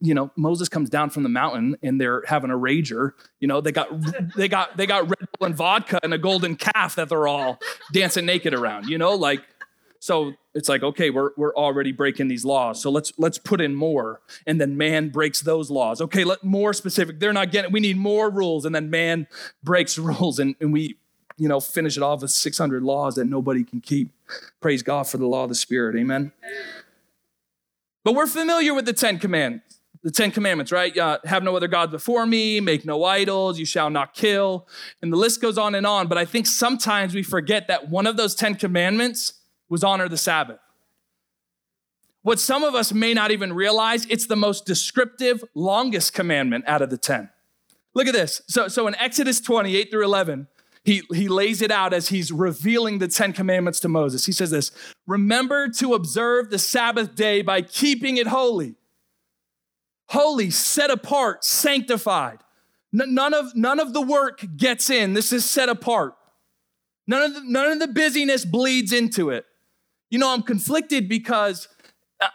you 0.00 0.14
know, 0.14 0.30
Moses 0.36 0.68
comes 0.68 0.88
down 0.88 1.10
from 1.10 1.22
the 1.22 1.28
mountain 1.28 1.76
and 1.82 2.00
they're 2.00 2.22
having 2.26 2.50
a 2.50 2.56
rager. 2.56 3.12
You 3.38 3.48
know, 3.48 3.60
they 3.60 3.72
got 3.72 3.88
they 4.34 4.48
got 4.48 4.76
they 4.76 4.86
got 4.86 5.08
Red 5.08 5.28
Bull 5.38 5.46
and 5.46 5.54
vodka 5.54 6.00
and 6.02 6.14
a 6.14 6.18
golden 6.18 6.56
calf 6.56 6.96
that 6.96 7.08
they're 7.10 7.28
all 7.28 7.60
dancing 7.92 8.24
naked 8.24 8.54
around. 8.54 8.88
You 8.88 8.96
know, 8.96 9.14
like 9.14 9.44
so 9.98 10.32
it's 10.54 10.68
like 10.68 10.82
okay, 10.82 11.10
we're 11.10 11.30
we're 11.36 11.54
already 11.54 11.92
breaking 11.92 12.28
these 12.28 12.44
laws. 12.44 12.80
So 12.80 12.90
let's 12.90 13.12
let's 13.18 13.36
put 13.36 13.60
in 13.60 13.74
more. 13.74 14.22
And 14.46 14.58
then 14.58 14.78
man 14.78 15.10
breaks 15.10 15.42
those 15.42 15.70
laws. 15.70 16.00
Okay, 16.00 16.24
let 16.24 16.42
more 16.42 16.72
specific. 16.72 17.20
They're 17.20 17.34
not 17.34 17.52
getting. 17.52 17.70
We 17.70 17.80
need 17.80 17.98
more 17.98 18.30
rules. 18.30 18.64
And 18.64 18.74
then 18.74 18.88
man 18.88 19.26
breaks 19.62 19.98
rules, 19.98 20.38
and, 20.38 20.54
and 20.60 20.72
we 20.72 20.96
you 21.36 21.48
know 21.48 21.60
finish 21.60 21.98
it 21.98 22.02
off 22.02 22.22
with 22.22 22.30
600 22.30 22.82
laws 22.82 23.16
that 23.16 23.26
nobody 23.26 23.64
can 23.64 23.82
keep. 23.82 24.12
Praise 24.60 24.82
God 24.82 25.06
for 25.06 25.18
the 25.18 25.26
law 25.26 25.42
of 25.42 25.50
the 25.50 25.54
Spirit. 25.54 25.96
Amen. 25.96 26.32
But 28.02 28.14
we're 28.14 28.26
familiar 28.26 28.72
with 28.72 28.86
the 28.86 28.94
Ten 28.94 29.18
Commandments 29.18 29.79
the 30.02 30.10
Ten 30.10 30.30
Commandments, 30.30 30.72
right? 30.72 30.96
Uh, 30.96 31.18
have 31.24 31.42
no 31.42 31.54
other 31.56 31.68
gods 31.68 31.92
before 31.92 32.24
me, 32.26 32.60
make 32.60 32.84
no 32.84 33.04
idols, 33.04 33.58
you 33.58 33.66
shall 33.66 33.90
not 33.90 34.14
kill. 34.14 34.66
And 35.02 35.12
the 35.12 35.16
list 35.16 35.42
goes 35.42 35.58
on 35.58 35.74
and 35.74 35.86
on. 35.86 36.06
But 36.06 36.16
I 36.16 36.24
think 36.24 36.46
sometimes 36.46 37.14
we 37.14 37.22
forget 37.22 37.68
that 37.68 37.90
one 37.90 38.06
of 38.06 38.16
those 38.16 38.34
Ten 38.34 38.54
Commandments 38.54 39.34
was 39.68 39.84
honor 39.84 40.08
the 40.08 40.16
Sabbath. 40.16 40.58
What 42.22 42.38
some 42.38 42.64
of 42.64 42.74
us 42.74 42.92
may 42.92 43.14
not 43.14 43.30
even 43.30 43.52
realize, 43.52 44.06
it's 44.06 44.26
the 44.26 44.36
most 44.36 44.66
descriptive, 44.66 45.42
longest 45.54 46.12
commandment 46.12 46.64
out 46.66 46.82
of 46.82 46.90
the 46.90 46.98
10. 46.98 47.30
Look 47.94 48.06
at 48.06 48.12
this. 48.12 48.42
So, 48.46 48.68
so 48.68 48.86
in 48.86 48.94
Exodus 48.96 49.40
28 49.40 49.90
through 49.90 50.04
11, 50.04 50.48
he, 50.84 51.02
he 51.12 51.28
lays 51.28 51.62
it 51.62 51.70
out 51.70 51.92
as 51.92 52.08
he's 52.08 52.30
revealing 52.30 52.98
the 52.98 53.08
Ten 53.08 53.32
Commandments 53.32 53.80
to 53.80 53.88
Moses. 53.88 54.26
He 54.26 54.32
says 54.32 54.50
this 54.50 54.70
Remember 55.06 55.68
to 55.68 55.94
observe 55.94 56.50
the 56.50 56.58
Sabbath 56.58 57.14
day 57.14 57.42
by 57.42 57.62
keeping 57.62 58.16
it 58.16 58.26
holy 58.26 58.76
holy, 60.10 60.50
set 60.50 60.90
apart, 60.90 61.44
sanctified. 61.44 62.40
None, 62.92 63.32
of, 63.32 63.54
none 63.54 63.78
of 63.78 63.92
the 63.92 64.02
work 64.02 64.44
gets 64.56 64.90
in. 64.90 65.14
This 65.14 65.32
is 65.32 65.48
set 65.48 65.68
apart. 65.68 66.14
None 67.06 67.22
of, 67.22 67.34
the, 67.34 67.42
none 67.44 67.70
of 67.70 67.78
the 67.78 67.86
busyness 67.86 68.44
bleeds 68.44 68.92
into 68.92 69.30
it. 69.30 69.46
You 70.10 70.18
know, 70.18 70.32
I'm 70.32 70.42
conflicted 70.42 71.08
because 71.08 71.68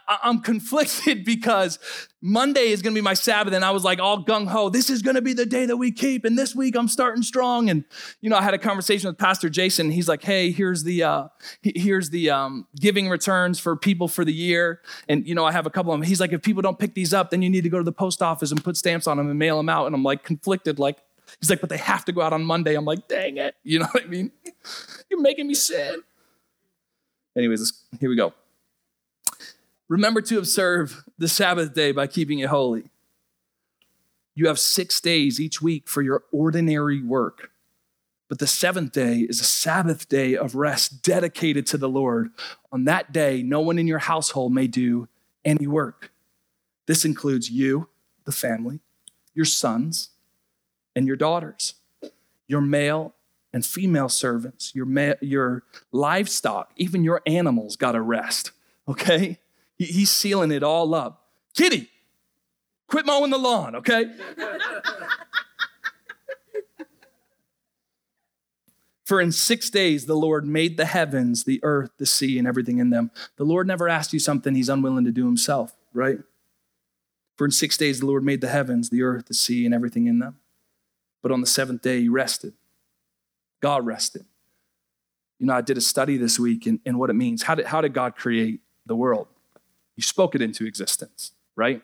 I'm 0.08 0.40
conflicted 0.40 1.24
because 1.26 1.78
Monday 2.20 2.68
is 2.68 2.82
going 2.82 2.94
to 2.94 2.98
be 2.98 3.04
my 3.04 3.14
Sabbath, 3.14 3.54
and 3.54 3.64
I 3.64 3.70
was 3.70 3.84
like 3.84 4.00
all 4.00 4.24
gung 4.24 4.48
ho. 4.48 4.68
This 4.68 4.90
is 4.90 5.02
going 5.02 5.14
to 5.14 5.22
be 5.22 5.32
the 5.32 5.46
day 5.46 5.66
that 5.66 5.76
we 5.76 5.92
keep, 5.92 6.24
and 6.24 6.36
this 6.38 6.54
week 6.54 6.76
I'm 6.76 6.88
starting 6.88 7.22
strong. 7.22 7.70
And 7.70 7.84
you 8.20 8.28
know, 8.28 8.36
I 8.36 8.42
had 8.42 8.54
a 8.54 8.58
conversation 8.58 9.08
with 9.08 9.18
Pastor 9.18 9.48
Jason. 9.48 9.90
He's 9.90 10.08
like, 10.08 10.22
"Hey, 10.22 10.50
here's 10.50 10.82
the 10.82 11.02
uh, 11.04 11.28
here's 11.62 12.10
the 12.10 12.30
um, 12.30 12.66
giving 12.80 13.08
returns 13.08 13.60
for 13.60 13.76
people 13.76 14.08
for 14.08 14.24
the 14.24 14.32
year." 14.32 14.80
And 15.08 15.26
you 15.26 15.34
know, 15.34 15.44
I 15.44 15.52
have 15.52 15.66
a 15.66 15.70
couple 15.70 15.92
of 15.92 16.00
them. 16.00 16.06
He's 16.06 16.20
like, 16.20 16.32
"If 16.32 16.42
people 16.42 16.62
don't 16.62 16.78
pick 16.78 16.94
these 16.94 17.14
up, 17.14 17.30
then 17.30 17.42
you 17.42 17.50
need 17.50 17.62
to 17.62 17.70
go 17.70 17.78
to 17.78 17.84
the 17.84 17.92
post 17.92 18.22
office 18.22 18.50
and 18.50 18.62
put 18.62 18.76
stamps 18.76 19.06
on 19.06 19.18
them 19.18 19.30
and 19.30 19.38
mail 19.38 19.56
them 19.56 19.68
out." 19.68 19.86
And 19.86 19.94
I'm 19.94 20.02
like 20.02 20.24
conflicted, 20.24 20.78
like. 20.78 20.98
He's 21.40 21.50
like, 21.50 21.60
but 21.60 21.70
they 21.70 21.76
have 21.76 22.04
to 22.04 22.12
go 22.12 22.22
out 22.22 22.32
on 22.32 22.44
Monday. 22.44 22.76
I'm 22.76 22.84
like, 22.84 23.08
dang 23.08 23.36
it. 23.36 23.56
You 23.64 23.80
know 23.80 23.88
what 23.90 24.04
I 24.04 24.06
mean? 24.06 24.30
You're 25.10 25.20
making 25.20 25.48
me 25.48 25.54
sad. 25.54 25.96
Anyways, 27.36 27.82
here 27.98 28.08
we 28.08 28.14
go. 28.14 28.32
Remember 29.88 30.20
to 30.22 30.38
observe 30.38 31.04
the 31.18 31.28
Sabbath 31.28 31.74
day 31.74 31.92
by 31.92 32.06
keeping 32.06 32.40
it 32.40 32.48
holy. 32.48 32.90
You 34.34 34.48
have 34.48 34.58
six 34.58 35.00
days 35.00 35.40
each 35.40 35.62
week 35.62 35.88
for 35.88 36.02
your 36.02 36.24
ordinary 36.32 37.02
work. 37.02 37.50
But 38.28 38.40
the 38.40 38.46
seventh 38.46 38.92
day 38.92 39.20
is 39.20 39.40
a 39.40 39.44
Sabbath 39.44 40.08
day 40.08 40.36
of 40.36 40.56
rest 40.56 41.02
dedicated 41.02 41.66
to 41.68 41.78
the 41.78 41.88
Lord. 41.88 42.30
On 42.72 42.84
that 42.84 43.12
day, 43.12 43.42
no 43.42 43.60
one 43.60 43.78
in 43.78 43.86
your 43.86 44.00
household 44.00 44.52
may 44.52 44.66
do 44.66 45.08
any 45.44 45.66
work. 45.66 46.10
This 46.86 47.04
includes 47.04 47.50
you, 47.50 47.88
the 48.24 48.32
family, 48.32 48.80
your 49.32 49.44
sons, 49.44 50.10
and 50.96 51.06
your 51.06 51.16
daughters, 51.16 51.74
your 52.48 52.60
male 52.60 53.14
and 53.52 53.64
female 53.64 54.08
servants, 54.08 54.74
your, 54.74 54.86
ma- 54.86 55.14
your 55.20 55.62
livestock, 55.92 56.72
even 56.76 57.04
your 57.04 57.22
animals 57.26 57.76
got 57.76 57.94
a 57.94 58.00
rest, 58.00 58.50
okay? 58.88 59.38
He's 59.78 60.10
sealing 60.10 60.50
it 60.50 60.62
all 60.62 60.94
up. 60.94 61.24
Kitty, 61.54 61.88
quit 62.86 63.06
mowing 63.06 63.30
the 63.30 63.38
lawn, 63.38 63.76
okay? 63.76 64.10
For 69.04 69.20
in 69.20 69.30
six 69.30 69.70
days 69.70 70.06
the 70.06 70.16
Lord 70.16 70.46
made 70.46 70.76
the 70.76 70.84
heavens, 70.84 71.44
the 71.44 71.60
earth, 71.62 71.90
the 71.96 72.06
sea, 72.06 72.38
and 72.38 72.48
everything 72.48 72.78
in 72.78 72.90
them. 72.90 73.12
The 73.36 73.44
Lord 73.44 73.66
never 73.68 73.88
asked 73.88 74.12
you 74.12 74.18
something 74.18 74.54
he's 74.54 74.68
unwilling 74.68 75.04
to 75.04 75.12
do 75.12 75.26
himself, 75.26 75.76
right? 75.94 76.18
For 77.36 77.44
in 77.44 77.52
six 77.52 77.76
days 77.76 78.00
the 78.00 78.06
Lord 78.06 78.24
made 78.24 78.40
the 78.40 78.48
heavens, 78.48 78.90
the 78.90 79.02
earth, 79.02 79.26
the 79.26 79.34
sea, 79.34 79.64
and 79.64 79.72
everything 79.72 80.08
in 80.08 80.18
them. 80.18 80.38
But 81.22 81.30
on 81.30 81.40
the 81.40 81.46
seventh 81.46 81.82
day 81.82 82.00
he 82.00 82.08
rested. 82.08 82.54
God 83.60 83.86
rested. 83.86 84.24
You 85.38 85.46
know, 85.46 85.54
I 85.54 85.60
did 85.60 85.78
a 85.78 85.82
study 85.82 86.16
this 86.16 86.38
week 86.38 86.66
and, 86.66 86.98
what 86.98 87.10
it 87.10 87.14
means. 87.14 87.42
How 87.42 87.54
did, 87.54 87.66
how 87.66 87.80
did 87.80 87.92
God 87.92 88.16
create 88.16 88.60
the 88.86 88.96
world? 88.96 89.28
He 89.96 90.02
spoke 90.02 90.34
it 90.34 90.42
into 90.42 90.66
existence, 90.66 91.32
right? 91.56 91.82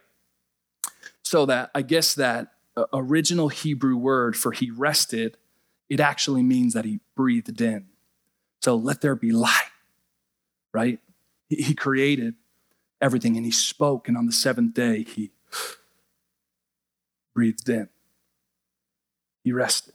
So 1.25 1.47
that 1.47 1.71
I 1.75 1.83
guess 1.83 2.15
that 2.15 2.53
uh, 2.77 2.85
original 2.93 3.49
Hebrew 3.49 3.97
word 3.97 4.37
for 4.37 4.53
he 4.53 4.71
rested, 4.71 5.39
it 5.89 5.99
actually 5.99 6.43
means 6.43 6.75
that 6.75 6.85
he 6.85 7.01
breathed 7.17 7.61
in. 7.61 7.87
So 8.61 8.77
let 8.77 9.01
there 9.01 9.17
be 9.17 9.33
light, 9.33 9.71
right? 10.73 11.01
He 11.49 11.75
created 11.75 12.35
everything 13.01 13.37
and 13.37 13.45
he 13.45 13.51
spoke, 13.51 14.09
and 14.09 14.17
on 14.17 14.27
the 14.27 14.33
seventh 14.33 14.75
day, 14.75 15.03
he 15.03 15.33
breathed 17.35 17.69
in. 17.69 17.89
He 19.45 19.53
rested. 19.53 19.95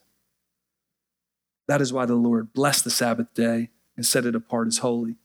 That 1.67 1.81
is 1.81 1.91
why 1.91 2.05
the 2.05 2.15
Lord 2.15 2.53
blessed 2.53 2.83
the 2.83 2.89
Sabbath 2.89 3.33
day 3.33 3.69
and 3.95 4.05
set 4.05 4.25
it 4.25 4.35
apart 4.35 4.67
as 4.67 4.79
holy. 4.79 5.15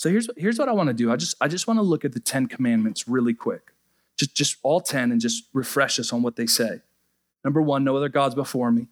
So 0.00 0.08
here's, 0.08 0.30
here's 0.38 0.58
what 0.58 0.70
I 0.70 0.72
want 0.72 0.86
to 0.86 0.94
do. 0.94 1.12
I 1.12 1.16
just, 1.16 1.34
I 1.42 1.46
just 1.48 1.66
want 1.66 1.76
to 1.76 1.82
look 1.82 2.06
at 2.06 2.12
the 2.14 2.20
10 2.20 2.46
commandments 2.46 3.06
really 3.06 3.34
quick. 3.34 3.72
Just, 4.16 4.34
just 4.34 4.56
all 4.62 4.80
10 4.80 5.12
and 5.12 5.20
just 5.20 5.44
refresh 5.52 6.00
us 6.00 6.10
on 6.10 6.22
what 6.22 6.36
they 6.36 6.46
say. 6.46 6.80
Number 7.44 7.60
one, 7.60 7.84
no 7.84 7.98
other 7.98 8.08
gods 8.08 8.34
before 8.34 8.70
me. 8.72 8.86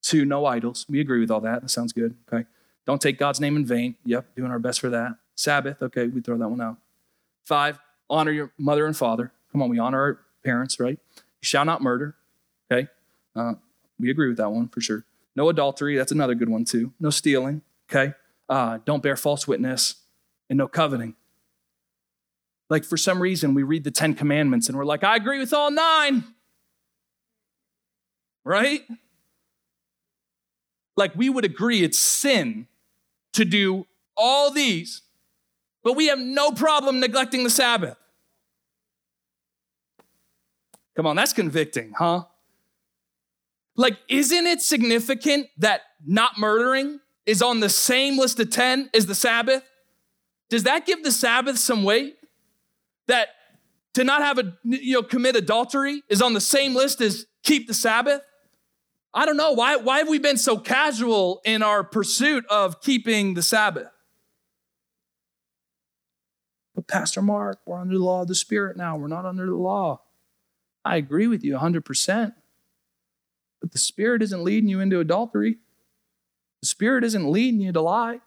Two, 0.00 0.24
no 0.24 0.46
idols. 0.46 0.86
We 0.88 0.98
agree 0.98 1.20
with 1.20 1.30
all 1.30 1.42
that. 1.42 1.60
That 1.60 1.68
sounds 1.68 1.92
good. 1.92 2.16
Okay. 2.32 2.46
Don't 2.86 3.02
take 3.02 3.18
God's 3.18 3.38
name 3.38 3.54
in 3.54 3.66
vain. 3.66 3.96
Yep, 4.06 4.34
doing 4.34 4.50
our 4.50 4.58
best 4.58 4.80
for 4.80 4.88
that. 4.88 5.16
Sabbath. 5.34 5.82
Okay, 5.82 6.06
we 6.06 6.22
throw 6.22 6.38
that 6.38 6.48
one 6.48 6.62
out. 6.62 6.78
Five, 7.44 7.78
honor 8.08 8.30
your 8.30 8.50
mother 8.56 8.86
and 8.86 8.96
father. 8.96 9.30
Come 9.52 9.60
on, 9.60 9.68
we 9.68 9.78
honor 9.78 10.00
our 10.00 10.20
parents, 10.42 10.80
right? 10.80 10.98
You 11.16 11.22
shall 11.42 11.66
not 11.66 11.82
murder. 11.82 12.14
Okay. 12.72 12.88
Uh, 13.36 13.56
we 14.00 14.08
agree 14.08 14.28
with 14.28 14.38
that 14.38 14.50
one 14.50 14.68
for 14.68 14.80
sure. 14.80 15.04
No 15.36 15.50
adultery. 15.50 15.98
That's 15.98 16.12
another 16.12 16.34
good 16.34 16.48
one 16.48 16.64
too. 16.64 16.94
No 16.98 17.10
stealing. 17.10 17.60
Okay. 17.90 18.14
Uh, 18.48 18.78
don't 18.86 19.02
bear 19.02 19.16
false 19.16 19.46
witness 19.46 19.96
and 20.54 20.58
no 20.58 20.68
coveting. 20.68 21.16
Like 22.70 22.84
for 22.84 22.96
some 22.96 23.20
reason, 23.20 23.54
we 23.54 23.64
read 23.64 23.82
the 23.82 23.90
Ten 23.90 24.14
Commandments 24.14 24.68
and 24.68 24.78
we're 24.78 24.84
like, 24.84 25.02
I 25.02 25.16
agree 25.16 25.40
with 25.40 25.52
all 25.52 25.72
nine. 25.72 26.22
Right? 28.44 28.82
Like 30.96 31.16
we 31.16 31.28
would 31.28 31.44
agree 31.44 31.82
it's 31.82 31.98
sin 31.98 32.68
to 33.32 33.44
do 33.44 33.88
all 34.16 34.52
these, 34.52 35.02
but 35.82 35.94
we 35.94 36.06
have 36.06 36.20
no 36.20 36.52
problem 36.52 37.00
neglecting 37.00 37.42
the 37.42 37.50
Sabbath. 37.50 37.96
Come 40.94 41.04
on, 41.06 41.16
that's 41.16 41.32
convicting, 41.32 41.94
huh? 41.98 42.26
Like, 43.76 43.98
isn't 44.08 44.46
it 44.46 44.60
significant 44.60 45.48
that 45.58 45.80
not 46.06 46.38
murdering 46.38 47.00
is 47.26 47.42
on 47.42 47.58
the 47.58 47.68
same 47.68 48.16
list 48.16 48.38
of 48.38 48.50
10 48.50 48.90
as 48.94 49.06
the 49.06 49.16
Sabbath? 49.16 49.64
Does 50.50 50.64
that 50.64 50.86
give 50.86 51.02
the 51.02 51.12
Sabbath 51.12 51.58
some 51.58 51.82
weight? 51.82 52.16
That 53.06 53.28
to 53.94 54.04
not 54.04 54.22
have 54.22 54.38
a, 54.38 54.56
you 54.64 54.94
know, 54.94 55.02
commit 55.02 55.36
adultery 55.36 56.02
is 56.08 56.22
on 56.22 56.34
the 56.34 56.40
same 56.40 56.74
list 56.74 57.00
as 57.00 57.26
keep 57.42 57.66
the 57.66 57.74
Sabbath? 57.74 58.22
I 59.12 59.26
don't 59.26 59.36
know. 59.36 59.52
Why, 59.52 59.76
why 59.76 59.98
have 59.98 60.08
we 60.08 60.18
been 60.18 60.36
so 60.36 60.58
casual 60.58 61.40
in 61.44 61.62
our 61.62 61.84
pursuit 61.84 62.44
of 62.50 62.80
keeping 62.80 63.34
the 63.34 63.42
Sabbath? 63.42 63.88
But, 66.74 66.88
Pastor 66.88 67.22
Mark, 67.22 67.60
we're 67.64 67.78
under 67.78 67.94
the 67.94 68.02
law 68.02 68.22
of 68.22 68.28
the 68.28 68.34
Spirit 68.34 68.76
now. 68.76 68.96
We're 68.96 69.06
not 69.06 69.24
under 69.24 69.46
the 69.46 69.54
law. 69.54 70.00
I 70.84 70.96
agree 70.96 71.28
with 71.28 71.44
you 71.44 71.54
100%. 71.56 72.34
But 73.60 73.70
the 73.70 73.78
Spirit 73.78 74.20
isn't 74.22 74.42
leading 74.42 74.68
you 74.68 74.80
into 74.80 74.98
adultery, 74.98 75.58
the 76.60 76.66
Spirit 76.66 77.04
isn't 77.04 77.30
leading 77.30 77.60
you 77.60 77.72
to 77.72 77.80
lie. 77.80 78.20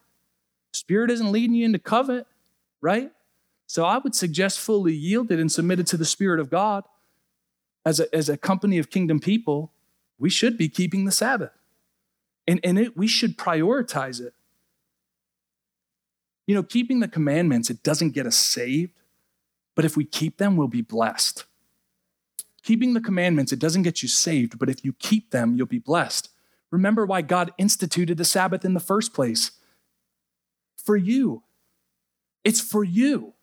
Spirit 0.77 1.11
isn't 1.11 1.31
leading 1.31 1.55
you 1.55 1.65
into 1.65 1.79
covet, 1.79 2.27
right? 2.81 3.11
So 3.65 3.83
I 3.83 3.97
would 3.97 4.15
suggest 4.15 4.59
fully 4.59 4.93
yielded 4.93 5.39
and 5.39 5.51
submitted 5.51 5.87
to 5.87 5.97
the 5.97 6.05
Spirit 6.05 6.39
of 6.39 6.49
God. 6.49 6.83
As 7.85 7.99
a, 7.99 8.13
as 8.15 8.29
a 8.29 8.37
company 8.37 8.77
of 8.77 8.89
kingdom 8.89 9.19
people, 9.19 9.71
we 10.17 10.29
should 10.29 10.57
be 10.57 10.69
keeping 10.69 11.05
the 11.05 11.11
Sabbath. 11.11 11.51
And, 12.47 12.59
and 12.63 12.79
it, 12.79 12.97
we 12.97 13.07
should 13.07 13.37
prioritize 13.37 14.21
it. 14.21 14.33
You 16.45 16.55
know, 16.55 16.63
keeping 16.63 17.01
the 17.01 17.07
commandments, 17.07 17.69
it 17.69 17.83
doesn't 17.83 18.11
get 18.11 18.25
us 18.25 18.37
saved, 18.37 18.93
but 19.75 19.83
if 19.83 19.97
we 19.97 20.05
keep 20.05 20.37
them, 20.37 20.55
we'll 20.55 20.69
be 20.69 20.81
blessed. 20.81 21.43
Keeping 22.63 22.93
the 22.93 23.01
commandments, 23.01 23.51
it 23.51 23.59
doesn't 23.59 23.83
get 23.83 24.01
you 24.01 24.07
saved, 24.07 24.57
but 24.57 24.69
if 24.69 24.83
you 24.83 24.93
keep 24.93 25.31
them, 25.31 25.55
you'll 25.55 25.67
be 25.67 25.79
blessed. 25.79 26.29
Remember 26.71 27.05
why 27.05 27.21
God 27.21 27.51
instituted 27.57 28.17
the 28.17 28.25
Sabbath 28.25 28.65
in 28.65 28.73
the 28.73 28.79
first 28.79 29.13
place. 29.13 29.51
For 30.87 30.95
you. 30.95 31.43
It's 32.45 32.61
for 32.61 32.81
you. 32.81 33.33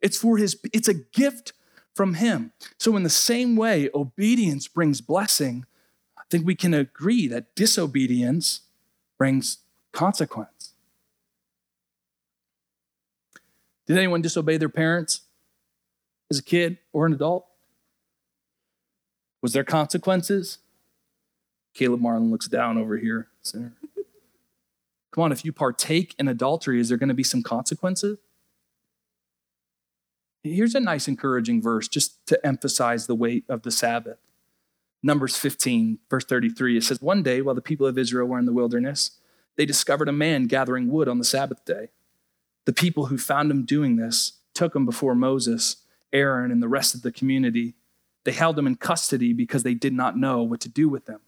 It's 0.00 0.16
for 0.16 0.38
his 0.38 0.56
it's 0.72 0.88
a 0.88 0.94
gift 0.94 1.52
from 1.94 2.14
him. 2.14 2.52
So 2.78 2.96
in 2.96 3.02
the 3.02 3.10
same 3.10 3.56
way 3.56 3.90
obedience 3.94 4.68
brings 4.68 5.02
blessing, 5.02 5.66
I 6.16 6.22
think 6.30 6.46
we 6.46 6.54
can 6.54 6.72
agree 6.72 7.28
that 7.28 7.54
disobedience 7.54 8.62
brings 9.18 9.58
consequence. 9.92 10.72
Did 13.86 13.98
anyone 13.98 14.22
disobey 14.22 14.56
their 14.56 14.70
parents 14.70 15.20
as 16.30 16.38
a 16.38 16.42
kid 16.42 16.78
or 16.94 17.04
an 17.04 17.12
adult? 17.12 17.46
Was 19.42 19.52
there 19.52 19.62
consequences? 19.62 20.56
Caleb 21.74 22.00
Marlin 22.00 22.30
looks 22.30 22.48
down 22.48 22.78
over 22.78 22.96
here. 22.96 23.28
Come 25.14 25.22
on, 25.22 25.32
if 25.32 25.44
you 25.44 25.52
partake 25.52 26.16
in 26.18 26.26
adultery, 26.26 26.80
is 26.80 26.88
there 26.88 26.98
going 26.98 27.08
to 27.08 27.14
be 27.14 27.22
some 27.22 27.40
consequences? 27.40 28.18
Here's 30.42 30.74
a 30.74 30.80
nice, 30.80 31.06
encouraging 31.06 31.62
verse 31.62 31.86
just 31.86 32.26
to 32.26 32.44
emphasize 32.44 33.06
the 33.06 33.14
weight 33.14 33.44
of 33.48 33.62
the 33.62 33.70
Sabbath. 33.70 34.18
Numbers 35.04 35.36
15, 35.36 36.00
verse 36.10 36.24
33, 36.24 36.78
it 36.78 36.82
says, 36.82 37.00
One 37.00 37.22
day 37.22 37.42
while 37.42 37.54
the 37.54 37.60
people 37.60 37.86
of 37.86 37.96
Israel 37.96 38.26
were 38.26 38.40
in 38.40 38.44
the 38.44 38.52
wilderness, 38.52 39.12
they 39.56 39.64
discovered 39.64 40.08
a 40.08 40.12
man 40.12 40.44
gathering 40.46 40.90
wood 40.90 41.06
on 41.06 41.18
the 41.18 41.24
Sabbath 41.24 41.64
day. 41.64 41.90
The 42.64 42.72
people 42.72 43.06
who 43.06 43.16
found 43.16 43.52
him 43.52 43.64
doing 43.64 43.94
this 43.94 44.40
took 44.52 44.74
him 44.74 44.84
before 44.84 45.14
Moses, 45.14 45.76
Aaron, 46.12 46.50
and 46.50 46.60
the 46.60 46.68
rest 46.68 46.92
of 46.92 47.02
the 47.02 47.12
community. 47.12 47.76
They 48.24 48.32
held 48.32 48.58
him 48.58 48.66
in 48.66 48.74
custody 48.74 49.32
because 49.32 49.62
they 49.62 49.74
did 49.74 49.92
not 49.92 50.18
know 50.18 50.42
what 50.42 50.60
to 50.62 50.68
do 50.68 50.88
with 50.88 51.08
him. 51.08 51.20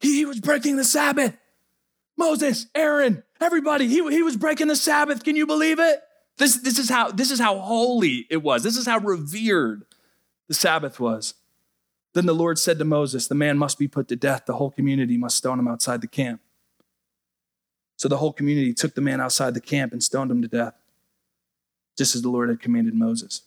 He 0.00 0.24
was 0.24 0.40
breaking 0.40 0.76
the 0.76 0.84
Sabbath. 0.84 1.36
Moses, 2.16 2.66
Aaron, 2.74 3.22
everybody, 3.40 3.88
he, 3.88 3.96
he 4.10 4.22
was 4.22 4.36
breaking 4.36 4.68
the 4.68 4.76
Sabbath. 4.76 5.24
Can 5.24 5.36
you 5.36 5.46
believe 5.46 5.78
it? 5.78 6.00
This, 6.38 6.58
this, 6.58 6.78
is 6.78 6.90
how, 6.90 7.10
this 7.10 7.30
is 7.30 7.40
how 7.40 7.58
holy 7.58 8.26
it 8.30 8.42
was. 8.42 8.62
This 8.62 8.76
is 8.76 8.86
how 8.86 8.98
revered 8.98 9.84
the 10.48 10.54
Sabbath 10.54 11.00
was. 11.00 11.34
Then 12.14 12.26
the 12.26 12.34
Lord 12.34 12.58
said 12.58 12.78
to 12.78 12.84
Moses, 12.84 13.26
The 13.26 13.34
man 13.34 13.58
must 13.58 13.78
be 13.78 13.88
put 13.88 14.08
to 14.08 14.16
death. 14.16 14.44
The 14.46 14.54
whole 14.54 14.70
community 14.70 15.16
must 15.16 15.36
stone 15.36 15.58
him 15.58 15.68
outside 15.68 16.00
the 16.00 16.06
camp. 16.06 16.40
So 17.96 18.08
the 18.08 18.18
whole 18.18 18.32
community 18.32 18.74
took 18.74 18.94
the 18.94 19.00
man 19.00 19.20
outside 19.20 19.54
the 19.54 19.60
camp 19.60 19.92
and 19.92 20.02
stoned 20.02 20.30
him 20.30 20.42
to 20.42 20.48
death, 20.48 20.74
just 21.96 22.14
as 22.14 22.22
the 22.22 22.28
Lord 22.28 22.48
had 22.48 22.60
commanded 22.60 22.94
Moses. 22.94 23.42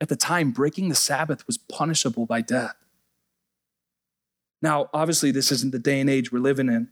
At 0.00 0.08
the 0.08 0.16
time, 0.16 0.50
breaking 0.50 0.88
the 0.88 0.94
Sabbath 0.94 1.46
was 1.46 1.56
punishable 1.56 2.26
by 2.26 2.40
death. 2.40 2.74
Now, 4.60 4.90
obviously, 4.92 5.30
this 5.30 5.50
isn't 5.50 5.72
the 5.72 5.78
day 5.78 6.00
and 6.00 6.10
age 6.10 6.30
we're 6.30 6.38
living 6.38 6.68
in. 6.68 6.88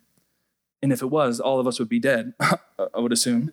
And 0.82 0.92
if 0.92 1.02
it 1.02 1.06
was, 1.06 1.40
all 1.40 1.60
of 1.60 1.66
us 1.66 1.78
would 1.78 1.88
be 1.88 2.00
dead, 2.00 2.32
I 2.40 2.98
would 2.98 3.12
assume. 3.12 3.52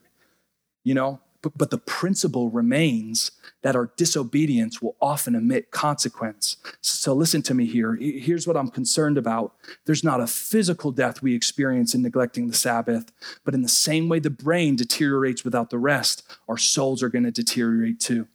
You 0.84 0.94
know, 0.94 1.20
but, 1.42 1.58
but 1.58 1.70
the 1.70 1.78
principle 1.78 2.50
remains 2.50 3.32
that 3.62 3.76
our 3.76 3.92
disobedience 3.98 4.82
will 4.82 4.96
often 5.02 5.36
emit 5.36 5.72
consequence. 5.72 6.58
So 6.82 7.14
listen 7.14 7.42
to 7.44 7.54
me 7.54 7.66
here. 7.66 7.96
Here's 7.96 8.48
what 8.48 8.58
I'm 8.58 8.70
concerned 8.70 9.18
about. 9.18 9.54
There's 9.86 10.04
not 10.04 10.22
a 10.22 10.28
physical 10.28 10.92
death 10.92 11.22
we 11.22 11.36
experience 11.36 11.94
in 11.94 12.02
neglecting 12.02 12.48
the 12.48 12.54
Sabbath, 12.54 13.12
but 13.44 13.54
in 13.54 13.62
the 13.62 13.70
same 13.70 14.10
way 14.10 14.20
the 14.20 14.30
brain 14.30 14.76
deteriorates 14.76 15.44
without 15.44 15.70
the 15.70 15.80
rest, 15.80 16.24
our 16.48 16.58
souls 16.58 17.04
are 17.04 17.10
going 17.10 17.26
to 17.26 17.32
deteriorate 17.32 18.00
too. 18.00 18.28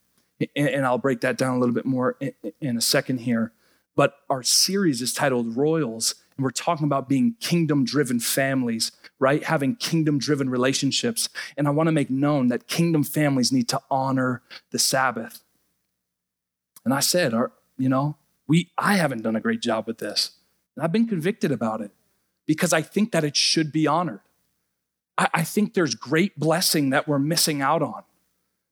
And 0.57 0.85
I'll 0.85 0.99
break 0.99 1.21
that 1.21 1.39
down 1.39 1.57
a 1.57 1.61
little 1.61 1.75
bit 1.75 1.87
more 1.87 2.19
in 2.61 2.77
a 2.77 2.81
second 2.81 3.19
here. 3.19 3.53
But 3.95 4.17
our 4.31 4.43
series 4.43 5.03
is 5.03 5.13
titled 5.13 5.57
Royals, 5.57 6.15
and 6.37 6.45
we're 6.45 6.51
talking 6.51 6.87
about 6.87 7.09
being 7.09 7.35
kingdom 7.41 7.85
driven 7.85 8.21
families 8.21 8.93
right? 9.23 9.45
Having 9.45 9.77
kingdom 9.77 10.19
driven 10.19 10.51
relationships. 10.51 11.29
And 11.57 11.69
I 11.69 11.71
want 11.71 11.87
to 11.87 11.93
make 11.93 12.11
known 12.11 12.49
that 12.49 12.67
kingdom 12.67 13.05
families 13.05 13.53
need 13.53 13.69
to 13.69 13.81
honor 13.89 14.43
the 14.73 14.81
Sabbath. 14.81 15.45
And 16.85 16.93
I 16.93 16.99
said, 16.99 17.33
you 17.79 17.89
know, 17.89 18.17
we, 18.49 18.73
I 18.77 18.97
haven't 18.97 19.23
done 19.23 19.37
a 19.37 19.41
great 19.41 19.63
job 19.63 19.87
with 19.87 19.99
this. 19.99 20.33
And 20.75 20.85
I've 20.85 20.91
been 20.91 21.07
convicted 21.07 21.53
about 21.53 21.81
it 21.81 21.93
because 22.47 22.73
I 22.73 22.83
think 22.83 23.13
that 23.13 23.23
it 23.23 23.37
should 23.37 23.71
be 23.71 23.87
honored. 23.87 24.23
I, 25.17 25.29
I 25.33 25.45
think 25.45 25.75
there's 25.75 25.95
great 25.95 26.37
blessing 26.37 26.91
that 26.91 27.07
we're 27.07 27.21
missing 27.21 27.63
out 27.63 27.81
on 27.81 28.03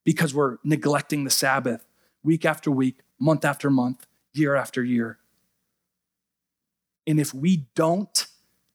because 0.05 0.35
we're 0.35 0.57
neglecting 0.65 1.23
the 1.23 1.31
Sabbath 1.31 1.87
week 2.25 2.45
after 2.45 2.73
week, 2.73 2.99
month 3.21 3.45
after 3.45 3.71
month, 3.71 4.05
year 4.33 4.57
after 4.57 4.83
year. 4.83 5.20
And 7.07 7.19
if 7.19 7.35
we 7.35 7.69
don't 7.75 8.27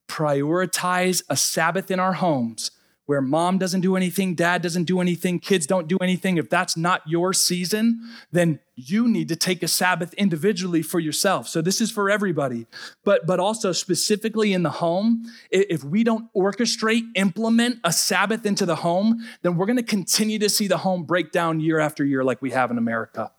prioritize 0.07 1.23
a 1.29 1.35
Sabbath 1.35 1.91
in 1.91 1.99
our 1.99 2.13
homes 2.13 2.71
where 3.05 3.21
mom 3.21 3.59
doesn't 3.59 3.81
do 3.81 3.95
anything, 3.95 4.33
dad 4.33 4.61
doesn't 4.61 4.85
do 4.85 4.99
anything, 4.99 5.39
kids 5.39 5.67
don't 5.67 5.87
do 5.87 5.97
anything, 5.99 6.37
if 6.37 6.49
that's 6.49 6.75
not 6.75 7.01
your 7.05 7.33
season, 7.33 7.99
then 8.31 8.59
you 8.75 9.07
need 9.07 9.27
to 9.29 9.35
take 9.35 9.61
a 9.61 9.67
Sabbath 9.67 10.13
individually 10.15 10.81
for 10.81 10.99
yourself. 10.99 11.47
So 11.47 11.61
this 11.61 11.81
is 11.81 11.91
for 11.91 12.09
everybody. 12.09 12.65
But 13.03 13.27
but 13.27 13.39
also 13.39 13.71
specifically 13.71 14.53
in 14.53 14.63
the 14.63 14.71
home, 14.71 15.25
if 15.51 15.83
we 15.83 16.03
don't 16.03 16.33
orchestrate, 16.33 17.03
implement 17.15 17.79
a 17.83 17.93
Sabbath 17.93 18.45
into 18.45 18.65
the 18.65 18.77
home, 18.77 19.23
then 19.43 19.55
we're 19.55 19.67
going 19.67 19.77
to 19.77 19.83
continue 19.83 20.39
to 20.39 20.49
see 20.49 20.67
the 20.67 20.77
home 20.77 21.03
break 21.03 21.31
down 21.31 21.59
year 21.59 21.79
after 21.79 22.03
year 22.03 22.23
like 22.23 22.41
we 22.41 22.51
have 22.51 22.71
in 22.71 22.77
America 22.77 23.31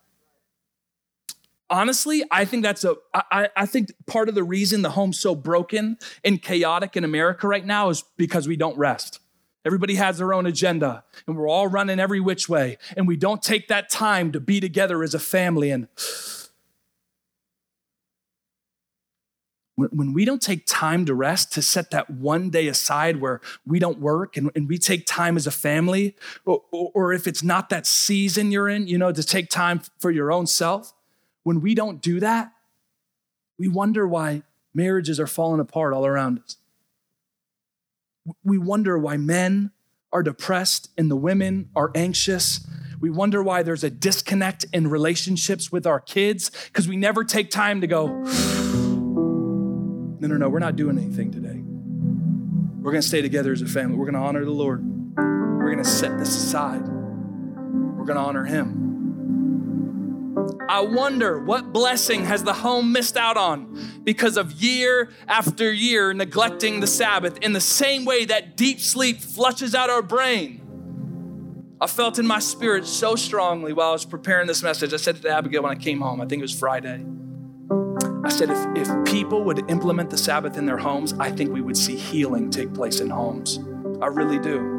honestly, 1.69 2.23
I 2.31 2.45
think 2.45 2.63
that's 2.63 2.83
a. 2.83 2.95
I, 3.13 3.49
I 3.55 3.65
think 3.65 3.91
part 4.05 4.29
of 4.29 4.35
the 4.35 4.43
reason 4.43 4.81
the 4.81 4.91
home's 4.91 5.19
so 5.19 5.35
broken 5.35 5.97
and 6.23 6.41
chaotic 6.41 6.95
in 6.95 7.03
America 7.03 7.47
right 7.47 7.65
now 7.65 7.89
is 7.89 8.03
because 8.17 8.47
we 8.47 8.55
don't 8.55 8.77
rest. 8.77 9.19
Everybody 9.65 9.95
has 9.95 10.19
their 10.19 10.33
own 10.33 10.45
agenda, 10.45 11.03
and 11.27 11.35
we're 11.35 11.49
all 11.49 11.67
running 11.67 11.99
every 11.99 12.19
which 12.19 12.47
way, 12.47 12.77
and 12.95 13.07
we 13.07 13.17
don't 13.17 13.41
take 13.41 13.67
that 13.67 13.89
time 13.89 14.31
to 14.31 14.39
be 14.39 14.59
together 14.59 15.03
as 15.03 15.13
a 15.13 15.19
family. 15.19 15.71
And 15.71 15.87
when 19.75 20.13
we 20.13 20.25
don't 20.25 20.41
take 20.41 20.65
time 20.65 21.05
to 21.05 21.13
rest, 21.13 21.53
to 21.53 21.61
set 21.61 21.91
that 21.91 22.09
one 22.09 22.49
day 22.49 22.67
aside 22.67 23.21
where 23.21 23.41
we 23.65 23.77
don't 23.77 23.99
work 23.99 24.35
and, 24.35 24.49
and 24.55 24.67
we 24.67 24.79
take 24.79 25.05
time 25.05 25.37
as 25.37 25.45
a 25.45 25.51
family, 25.51 26.15
or, 26.45 26.63
or, 26.71 27.13
if 27.13 27.27
it's 27.27 27.43
not 27.43 27.69
that 27.69 27.85
season 27.85 28.51
you're 28.51 28.67
in, 28.67 28.87
you 28.87 28.97
know, 28.97 29.11
to 29.11 29.23
take 29.23 29.49
time 29.49 29.81
for 29.99 30.09
your 30.09 30.31
own 30.31 30.47
self, 30.47 30.93
when 31.47 31.61
we 31.61 31.73
don't 31.73 32.01
do 32.01 32.19
that, 32.19 32.51
we 33.57 33.69
wonder 33.69 34.05
why 34.05 34.43
marriages 34.73 35.17
are 35.17 35.27
falling 35.27 35.61
apart 35.61 35.93
all 35.93 36.05
around 36.05 36.39
us. 36.39 36.57
We 38.43 38.57
wonder 38.57 38.97
why 38.97 39.15
men 39.15 39.71
are 40.11 40.23
depressed 40.23 40.89
and 40.97 41.09
the 41.09 41.15
women 41.15 41.69
are 41.73 41.89
anxious. 41.95 42.67
We 42.99 43.09
wonder 43.09 43.41
why 43.41 43.63
there's 43.63 43.85
a 43.85 43.89
disconnect 43.89 44.65
in 44.73 44.89
relationships 44.89 45.71
with 45.71 45.87
our 45.87 46.01
kids 46.01 46.51
because 46.65 46.85
we 46.85 46.97
never 46.97 47.23
take 47.23 47.49
time 47.49 47.79
to 47.79 47.87
go, 47.87 48.07
no, 50.19 50.27
no, 50.27 50.35
no, 50.35 50.49
we're 50.49 50.59
not 50.59 50.75
doing 50.75 50.97
anything 50.97 51.31
today. 51.31 51.61
We're 52.81 52.91
going 52.91 53.01
to 53.01 53.07
stay 53.07 53.21
together 53.21 53.53
as 53.53 53.61
a 53.61 53.67
family. 53.67 53.95
We're 53.95 54.11
going 54.11 54.15
to 54.15 54.27
honor 54.27 54.43
the 54.43 54.51
Lord. 54.51 54.85
We're 55.15 55.71
going 55.71 55.77
to 55.77 55.89
set 55.89 56.19
this 56.19 56.35
aside. 56.35 56.81
We're 56.81 58.03
going 58.03 58.17
to 58.17 58.23
honor 58.23 58.43
Him. 58.43 58.76
I 60.69 60.81
wonder 60.81 61.39
what 61.39 61.71
blessing 61.71 62.25
has 62.25 62.43
the 62.43 62.53
home 62.53 62.91
missed 62.91 63.17
out 63.17 63.37
on 63.37 64.01
because 64.03 64.37
of 64.37 64.51
year 64.53 65.09
after 65.27 65.71
year 65.71 66.13
neglecting 66.13 66.79
the 66.79 66.87
Sabbath 66.87 67.37
in 67.39 67.53
the 67.53 67.61
same 67.61 68.05
way 68.05 68.25
that 68.25 68.57
deep 68.57 68.79
sleep 68.79 69.19
flushes 69.19 69.73
out 69.73 69.89
our 69.89 70.01
brain. 70.01 70.61
I 71.79 71.87
felt 71.87 72.19
in 72.19 72.27
my 72.27 72.39
spirit 72.39 72.85
so 72.85 73.15
strongly 73.15 73.71
while 73.71 73.89
I 73.89 73.93
was 73.93 74.05
preparing 74.05 74.47
this 74.47 74.63
message. 74.63 74.93
I 74.93 74.97
said 74.97 75.17
it 75.17 75.21
to 75.23 75.29
Abigail 75.29 75.63
when 75.63 75.71
I 75.71 75.75
came 75.79 76.01
home, 76.01 76.21
I 76.21 76.25
think 76.25 76.39
it 76.39 76.43
was 76.43 76.57
Friday. 76.57 77.05
I 78.23 78.29
said, 78.29 78.49
if, 78.49 78.87
if 78.89 79.05
people 79.05 79.43
would 79.43 79.69
implement 79.69 80.09
the 80.09 80.17
Sabbath 80.17 80.57
in 80.57 80.65
their 80.65 80.77
homes, 80.77 81.13
I 81.13 81.31
think 81.31 81.51
we 81.51 81.61
would 81.61 81.77
see 81.77 81.95
healing 81.95 82.49
take 82.49 82.73
place 82.73 82.99
in 82.99 83.09
homes. 83.09 83.59
I 84.01 84.07
really 84.07 84.39
do 84.39 84.76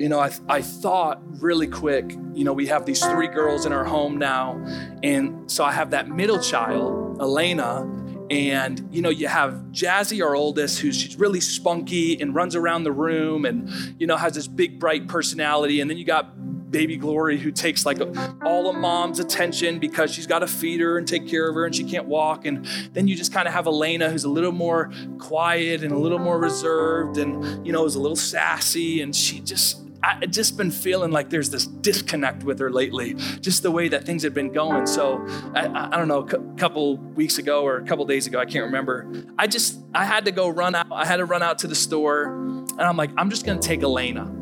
you 0.00 0.08
know, 0.08 0.18
I, 0.18 0.32
I 0.48 0.62
thought 0.62 1.20
really 1.42 1.66
quick, 1.66 2.16
you 2.32 2.42
know, 2.42 2.54
we 2.54 2.66
have 2.68 2.86
these 2.86 3.04
three 3.04 3.28
girls 3.28 3.66
in 3.66 3.72
our 3.72 3.84
home 3.84 4.16
now. 4.16 4.58
And 5.02 5.50
so 5.50 5.62
I 5.62 5.72
have 5.72 5.90
that 5.90 6.08
middle 6.08 6.40
child, 6.40 7.20
Elena, 7.20 7.82
and 8.30 8.88
you 8.90 9.02
know, 9.02 9.10
you 9.10 9.28
have 9.28 9.52
Jazzy, 9.72 10.24
our 10.24 10.34
oldest, 10.34 10.78
who's 10.78 10.96
she's 10.96 11.16
really 11.16 11.40
spunky 11.40 12.18
and 12.18 12.34
runs 12.34 12.56
around 12.56 12.84
the 12.84 12.92
room 12.92 13.44
and 13.44 13.68
you 13.98 14.06
know 14.06 14.16
has 14.16 14.34
this 14.34 14.46
big 14.46 14.78
bright 14.78 15.06
personality. 15.06 15.80
And 15.80 15.90
then 15.90 15.98
you 15.98 16.04
got 16.04 16.70
baby 16.70 16.96
Glory, 16.96 17.36
who 17.36 17.50
takes 17.50 17.84
like 17.84 18.00
all 18.42 18.70
of 18.70 18.76
mom's 18.76 19.18
attention 19.18 19.80
because 19.80 20.14
she's 20.14 20.28
got 20.28 20.38
to 20.38 20.46
feed 20.46 20.80
her 20.80 20.96
and 20.96 21.06
take 21.06 21.28
care 21.28 21.48
of 21.48 21.56
her 21.56 21.66
and 21.66 21.74
she 21.74 21.84
can't 21.84 22.06
walk. 22.06 22.46
And 22.46 22.64
then 22.92 23.08
you 23.08 23.16
just 23.16 23.32
kind 23.32 23.48
of 23.48 23.52
have 23.52 23.66
Elena, 23.66 24.08
who's 24.08 24.24
a 24.24 24.30
little 24.30 24.52
more 24.52 24.92
quiet 25.18 25.82
and 25.82 25.92
a 25.92 25.98
little 25.98 26.20
more 26.20 26.38
reserved 26.38 27.18
and 27.18 27.66
you 27.66 27.72
know 27.72 27.84
is 27.84 27.96
a 27.96 28.00
little 28.00 28.16
sassy 28.16 29.02
and 29.02 29.14
she 29.14 29.40
just 29.40 29.89
I 30.02 30.26
just 30.26 30.56
been 30.56 30.70
feeling 30.70 31.10
like 31.10 31.28
there's 31.28 31.50
this 31.50 31.66
disconnect 31.66 32.42
with 32.42 32.58
her 32.58 32.70
lately, 32.70 33.14
just 33.40 33.62
the 33.62 33.70
way 33.70 33.88
that 33.88 34.04
things 34.04 34.22
have 34.22 34.32
been 34.32 34.52
going. 34.52 34.86
So 34.86 35.24
I, 35.54 35.90
I 35.92 35.96
don't 35.96 36.08
know, 36.08 36.20
a 36.20 36.56
couple 36.56 36.96
weeks 36.96 37.38
ago 37.38 37.64
or 37.64 37.76
a 37.76 37.84
couple 37.84 38.04
days 38.06 38.26
ago, 38.26 38.38
I 38.38 38.46
can't 38.46 38.64
remember. 38.64 39.12
I 39.38 39.46
just 39.46 39.78
I 39.94 40.04
had 40.04 40.24
to 40.24 40.32
go 40.32 40.48
run 40.48 40.74
out. 40.74 40.86
I 40.90 41.04
had 41.04 41.18
to 41.18 41.26
run 41.26 41.42
out 41.42 41.58
to 41.60 41.66
the 41.66 41.74
store, 41.74 42.24
and 42.24 42.80
I'm 42.80 42.96
like, 42.96 43.10
I'm 43.18 43.30
just 43.30 43.44
gonna 43.44 43.60
take 43.60 43.82
Elena. 43.82 44.34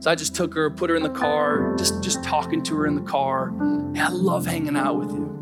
So 0.00 0.10
I 0.10 0.14
just 0.14 0.36
took 0.36 0.54
her, 0.54 0.70
put 0.70 0.90
her 0.90 0.96
in 0.96 1.02
the 1.02 1.10
car, 1.10 1.74
just 1.76 2.02
just 2.02 2.22
talking 2.22 2.62
to 2.64 2.76
her 2.76 2.86
in 2.86 2.94
the 2.94 3.02
car. 3.02 3.52
I 3.96 4.08
love 4.10 4.46
hanging 4.46 4.76
out 4.76 4.98
with 4.98 5.10
you. 5.10 5.34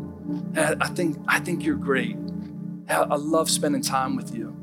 I 0.55 0.87
think 0.87 1.17
I 1.27 1.39
think 1.39 1.63
you're 1.63 1.75
great. 1.75 2.17
I 2.89 3.15
love 3.15 3.49
spending 3.49 3.81
time 3.81 4.15
with 4.15 4.33
you. 4.33 4.56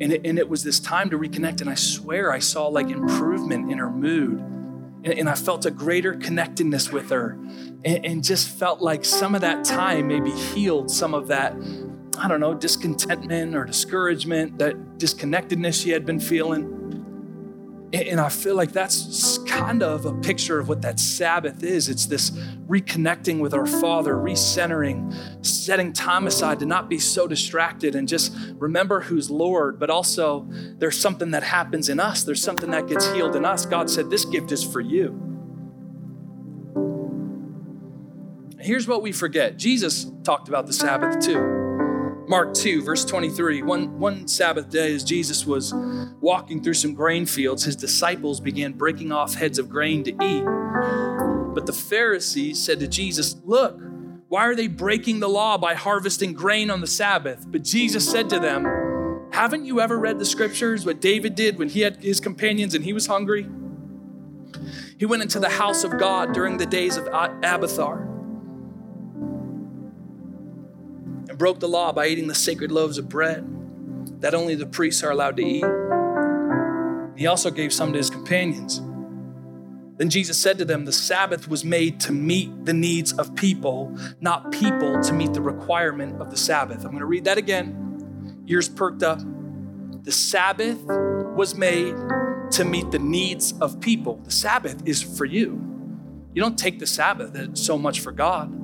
And 0.00 0.12
it, 0.12 0.26
and 0.26 0.38
it 0.38 0.48
was 0.48 0.62
this 0.62 0.78
time 0.78 1.10
to 1.10 1.18
reconnect. 1.18 1.60
And 1.60 1.70
I 1.70 1.74
swear 1.74 2.32
I 2.32 2.38
saw 2.38 2.66
like 2.68 2.90
improvement 2.90 3.70
in 3.70 3.78
her 3.78 3.90
mood. 3.90 4.40
And, 4.40 5.06
and 5.06 5.28
I 5.28 5.34
felt 5.34 5.64
a 5.64 5.70
greater 5.70 6.14
connectedness 6.14 6.92
with 6.92 7.10
her. 7.10 7.38
And, 7.84 8.04
and 8.04 8.24
just 8.24 8.48
felt 8.48 8.80
like 8.80 9.04
some 9.04 9.34
of 9.34 9.40
that 9.40 9.64
time 9.64 10.08
maybe 10.08 10.30
healed 10.30 10.90
some 10.90 11.14
of 11.14 11.28
that, 11.28 11.54
I 12.18 12.28
don't 12.28 12.40
know, 12.40 12.54
discontentment 12.54 13.54
or 13.54 13.64
discouragement, 13.64 14.58
that 14.58 14.98
disconnectedness 14.98 15.80
she 15.80 15.90
had 15.90 16.04
been 16.04 16.20
feeling. 16.20 16.75
And 17.92 18.20
I 18.20 18.28
feel 18.28 18.56
like 18.56 18.72
that's 18.72 19.38
kind 19.46 19.82
of 19.82 20.06
a 20.06 20.12
picture 20.12 20.58
of 20.58 20.68
what 20.68 20.82
that 20.82 20.98
Sabbath 20.98 21.62
is. 21.62 21.88
It's 21.88 22.06
this 22.06 22.30
reconnecting 22.66 23.38
with 23.38 23.54
our 23.54 23.64
Father, 23.64 24.14
recentering, 24.14 25.14
setting 25.46 25.92
time 25.92 26.26
aside 26.26 26.58
to 26.58 26.66
not 26.66 26.88
be 26.90 26.98
so 26.98 27.28
distracted 27.28 27.94
and 27.94 28.08
just 28.08 28.34
remember 28.54 29.02
who's 29.02 29.30
Lord. 29.30 29.78
But 29.78 29.88
also, 29.88 30.46
there's 30.50 30.98
something 30.98 31.30
that 31.30 31.44
happens 31.44 31.88
in 31.88 32.00
us, 32.00 32.24
there's 32.24 32.42
something 32.42 32.70
that 32.72 32.88
gets 32.88 33.10
healed 33.12 33.36
in 33.36 33.44
us. 33.44 33.66
God 33.66 33.88
said, 33.88 34.10
This 34.10 34.24
gift 34.24 34.50
is 34.50 34.64
for 34.64 34.80
you. 34.80 35.22
Here's 38.58 38.88
what 38.88 39.00
we 39.00 39.12
forget 39.12 39.56
Jesus 39.56 40.10
talked 40.24 40.48
about 40.48 40.66
the 40.66 40.72
Sabbath 40.72 41.24
too. 41.24 41.65
Mark 42.28 42.54
2, 42.54 42.82
verse 42.82 43.04
23. 43.04 43.62
One, 43.62 43.98
one 44.00 44.26
Sabbath 44.26 44.68
day, 44.68 44.92
as 44.92 45.04
Jesus 45.04 45.46
was 45.46 45.72
walking 46.20 46.60
through 46.60 46.74
some 46.74 46.92
grain 46.92 47.24
fields, 47.24 47.62
his 47.62 47.76
disciples 47.76 48.40
began 48.40 48.72
breaking 48.72 49.12
off 49.12 49.34
heads 49.34 49.60
of 49.60 49.68
grain 49.68 50.02
to 50.04 50.10
eat. 50.10 50.44
But 51.54 51.66
the 51.66 51.72
Pharisees 51.72 52.62
said 52.62 52.80
to 52.80 52.88
Jesus, 52.88 53.36
Look, 53.44 53.78
why 54.28 54.44
are 54.46 54.56
they 54.56 54.66
breaking 54.66 55.20
the 55.20 55.28
law 55.28 55.56
by 55.56 55.74
harvesting 55.74 56.32
grain 56.32 56.68
on 56.68 56.80
the 56.80 56.88
Sabbath? 56.88 57.44
But 57.46 57.62
Jesus 57.62 58.10
said 58.10 58.28
to 58.30 58.40
them, 58.40 59.28
Haven't 59.32 59.64
you 59.64 59.80
ever 59.80 59.96
read 59.96 60.18
the 60.18 60.24
scriptures, 60.24 60.84
what 60.84 61.00
David 61.00 61.36
did 61.36 61.58
when 61.58 61.68
he 61.68 61.82
had 61.82 62.02
his 62.02 62.18
companions 62.18 62.74
and 62.74 62.84
he 62.84 62.92
was 62.92 63.06
hungry? 63.06 63.46
He 64.98 65.06
went 65.06 65.22
into 65.22 65.38
the 65.38 65.48
house 65.48 65.84
of 65.84 65.96
God 65.96 66.32
during 66.32 66.56
the 66.56 66.66
days 66.66 66.96
of 66.96 67.06
Abiathar 67.06 68.15
and 71.36 71.38
broke 71.38 71.60
the 71.60 71.68
law 71.68 71.92
by 71.92 72.06
eating 72.06 72.28
the 72.28 72.34
sacred 72.34 72.72
loaves 72.72 72.96
of 72.96 73.10
bread 73.10 73.46
that 74.20 74.34
only 74.34 74.54
the 74.54 74.64
priests 74.64 75.02
are 75.02 75.10
allowed 75.10 75.36
to 75.36 75.44
eat. 75.44 75.64
He 77.18 77.26
also 77.26 77.50
gave 77.50 77.74
some 77.74 77.92
to 77.92 77.98
his 77.98 78.08
companions. 78.08 78.80
Then 79.98 80.08
Jesus 80.08 80.38
said 80.38 80.56
to 80.58 80.64
them, 80.64 80.86
The 80.86 80.92
Sabbath 80.92 81.46
was 81.46 81.62
made 81.62 82.00
to 82.00 82.12
meet 82.12 82.64
the 82.64 82.72
needs 82.72 83.12
of 83.12 83.34
people, 83.34 83.94
not 84.20 84.50
people 84.50 85.02
to 85.02 85.12
meet 85.12 85.34
the 85.34 85.42
requirement 85.42 86.20
of 86.22 86.30
the 86.30 86.38
Sabbath. 86.38 86.84
I'm 86.84 86.90
going 86.90 87.00
to 87.00 87.06
read 87.06 87.24
that 87.24 87.36
again. 87.36 88.44
Ears 88.46 88.68
perked 88.68 89.02
up. 89.02 89.20
The 90.04 90.12
Sabbath 90.12 90.82
was 90.84 91.54
made 91.54 91.96
to 92.52 92.64
meet 92.64 92.90
the 92.90 92.98
needs 92.98 93.52
of 93.60 93.80
people. 93.80 94.16
The 94.24 94.30
Sabbath 94.30 94.82
is 94.86 95.02
for 95.02 95.26
you. 95.26 95.62
You 96.32 96.40
don't 96.40 96.58
take 96.58 96.78
the 96.78 96.86
Sabbath 96.86 97.58
so 97.58 97.76
much 97.76 98.00
for 98.00 98.12
God, 98.12 98.54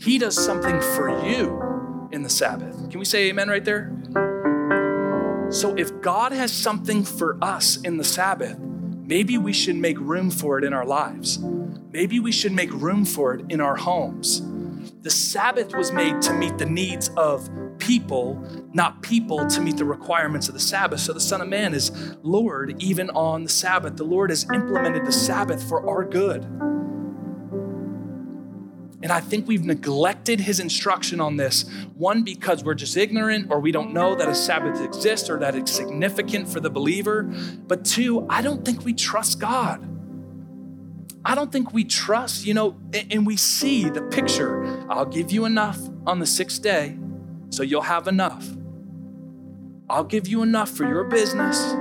He 0.00 0.18
does 0.18 0.36
something 0.36 0.80
for 0.80 1.08
you 1.26 1.69
in 2.12 2.22
the 2.22 2.28
Sabbath. 2.28 2.90
Can 2.90 2.98
we 2.98 3.04
say 3.04 3.28
amen 3.28 3.48
right 3.48 3.64
there? 3.64 3.92
So, 5.50 5.74
if 5.74 6.00
God 6.00 6.32
has 6.32 6.52
something 6.52 7.04
for 7.04 7.36
us 7.42 7.80
in 7.80 7.96
the 7.96 8.04
Sabbath, 8.04 8.58
maybe 8.58 9.36
we 9.36 9.52
should 9.52 9.76
make 9.76 9.98
room 9.98 10.30
for 10.30 10.58
it 10.58 10.64
in 10.64 10.72
our 10.72 10.86
lives. 10.86 11.38
Maybe 11.92 12.20
we 12.20 12.30
should 12.30 12.52
make 12.52 12.72
room 12.72 13.04
for 13.04 13.34
it 13.34 13.44
in 13.48 13.60
our 13.60 13.74
homes. 13.76 14.42
The 15.02 15.10
Sabbath 15.10 15.74
was 15.74 15.92
made 15.92 16.22
to 16.22 16.34
meet 16.34 16.58
the 16.58 16.66
needs 16.66 17.08
of 17.16 17.50
people, 17.78 18.40
not 18.72 19.02
people 19.02 19.46
to 19.48 19.60
meet 19.60 19.76
the 19.76 19.84
requirements 19.84 20.46
of 20.46 20.54
the 20.54 20.60
Sabbath. 20.60 21.00
So 21.00 21.12
the 21.12 21.20
Son 21.20 21.40
of 21.40 21.48
Man 21.48 21.74
is 21.74 21.90
Lord 22.22 22.80
even 22.80 23.10
on 23.10 23.42
the 23.42 23.48
Sabbath. 23.48 23.96
The 23.96 24.04
Lord 24.04 24.30
has 24.30 24.44
implemented 24.52 25.04
the 25.04 25.12
Sabbath 25.12 25.66
for 25.68 25.88
our 25.88 26.04
good. 26.04 26.46
And 29.02 29.10
I 29.10 29.20
think 29.20 29.48
we've 29.48 29.64
neglected 29.64 30.40
his 30.40 30.60
instruction 30.60 31.20
on 31.20 31.36
this. 31.36 31.64
One, 31.94 32.22
because 32.22 32.62
we're 32.62 32.74
just 32.74 32.96
ignorant 32.96 33.50
or 33.50 33.58
we 33.58 33.72
don't 33.72 33.94
know 33.94 34.14
that 34.14 34.28
a 34.28 34.34
Sabbath 34.34 34.82
exists 34.82 35.30
or 35.30 35.38
that 35.38 35.54
it's 35.54 35.72
significant 35.72 36.48
for 36.48 36.60
the 36.60 36.68
believer. 36.68 37.22
But 37.22 37.84
two, 37.84 38.26
I 38.28 38.42
don't 38.42 38.64
think 38.64 38.84
we 38.84 38.92
trust 38.92 39.40
God. 39.40 39.86
I 41.24 41.34
don't 41.34 41.50
think 41.50 41.72
we 41.72 41.84
trust, 41.84 42.44
you 42.44 42.54
know, 42.54 42.76
and 43.10 43.26
we 43.26 43.36
see 43.36 43.88
the 43.88 44.02
picture. 44.02 44.64
I'll 44.90 45.06
give 45.06 45.30
you 45.30 45.44
enough 45.44 45.78
on 46.06 46.18
the 46.18 46.26
sixth 46.26 46.62
day, 46.62 46.98
so 47.50 47.62
you'll 47.62 47.82
have 47.82 48.08
enough. 48.08 48.46
I'll 49.88 50.04
give 50.04 50.28
you 50.28 50.42
enough 50.42 50.70
for 50.70 50.86
your 50.86 51.04
business. 51.04 51.74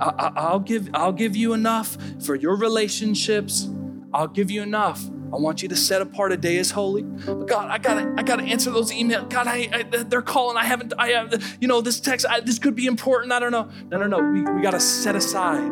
I'll 0.00 0.60
give, 0.60 0.90
I'll 0.94 1.12
give 1.12 1.36
you 1.36 1.52
enough 1.52 1.96
for 2.24 2.34
your 2.34 2.56
relationships. 2.56 3.68
I'll 4.12 4.28
give 4.28 4.50
you 4.50 4.62
enough 4.62 5.04
I 5.32 5.36
want 5.36 5.62
you 5.62 5.68
to 5.68 5.76
set 5.76 6.00
apart 6.00 6.32
a 6.32 6.36
day 6.36 6.58
as 6.58 6.70
holy. 6.70 7.02
But 7.02 7.46
God, 7.46 7.70
I 7.70 7.78
gotta, 7.78 8.14
I 8.16 8.22
gotta 8.22 8.44
answer 8.44 8.70
those 8.70 8.90
emails. 8.90 9.28
God, 9.28 9.46
I, 9.46 9.68
I, 9.72 9.82
they're 9.82 10.22
calling. 10.22 10.56
I 10.56 10.64
haven't, 10.64 10.94
I 10.98 11.08
have, 11.08 11.56
you 11.60 11.68
know, 11.68 11.80
this 11.80 12.00
text. 12.00 12.24
I, 12.28 12.40
this 12.40 12.58
could 12.58 12.74
be 12.74 12.86
important. 12.86 13.32
I 13.32 13.38
don't 13.38 13.52
know. 13.52 13.68
No, 13.90 13.98
no, 13.98 14.06
no. 14.06 14.18
We, 14.18 14.42
we 14.54 14.62
gotta 14.62 14.80
set 14.80 15.16
aside 15.16 15.70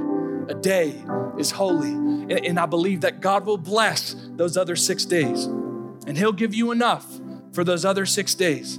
a 0.49 0.55
day 0.55 1.03
is 1.38 1.51
holy, 1.51 1.90
and, 1.90 2.33
and 2.33 2.59
I 2.59 2.66
believe 2.66 3.01
that 3.01 3.21
God 3.21 3.47
will 3.47 3.57
bless 3.57 4.14
those 4.37 4.57
other 4.57 4.77
six 4.77 5.05
days, 5.05 5.45
and 5.45 6.16
He'll 6.16 6.33
give 6.33 6.55
you 6.55 6.71
enough 6.71 7.21
for 7.53 7.64
those 7.64 7.85
other 7.85 8.07
six 8.07 8.35
days. 8.35 8.79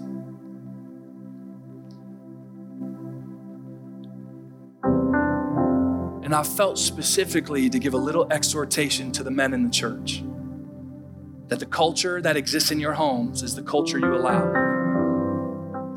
And 6.24 6.36
I 6.36 6.44
felt 6.44 6.78
specifically 6.78 7.70
to 7.70 7.80
give 7.80 7.94
a 7.94 7.98
little 7.98 8.28
exhortation 8.32 9.14
to 9.14 9.24
the 9.24 9.32
men 9.32 9.54
in 9.54 9.64
the 9.64 9.70
church 9.70 10.24
that 11.48 11.60
the 11.60 11.66
culture 11.66 12.22
that 12.22 12.36
exists 12.36 12.72
in 12.72 12.80
your 12.80 12.94
homes 12.94 13.42
is 13.42 13.56
the 13.56 13.64
culture 13.64 13.98
you 14.00 14.14
allow. 14.16 14.46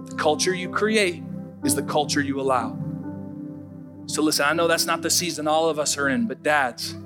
The 0.05 0.15
culture 0.17 0.55
you 0.55 0.69
create 0.71 1.23
is 1.65 1.75
the 1.75 1.83
culture 1.83 2.21
you 2.21 2.41
allow. 2.41 2.79
So, 4.07 4.23
listen, 4.23 4.47
I 4.47 4.53
know 4.53 4.67
that's 4.67 4.87
not 4.87 5.03
the 5.03 5.11
season 5.11 5.47
all 5.47 5.69
of 5.69 5.79
us 5.79 5.97
are 5.97 6.09
in, 6.09 6.27
but 6.27 6.43
dads, 6.43 6.97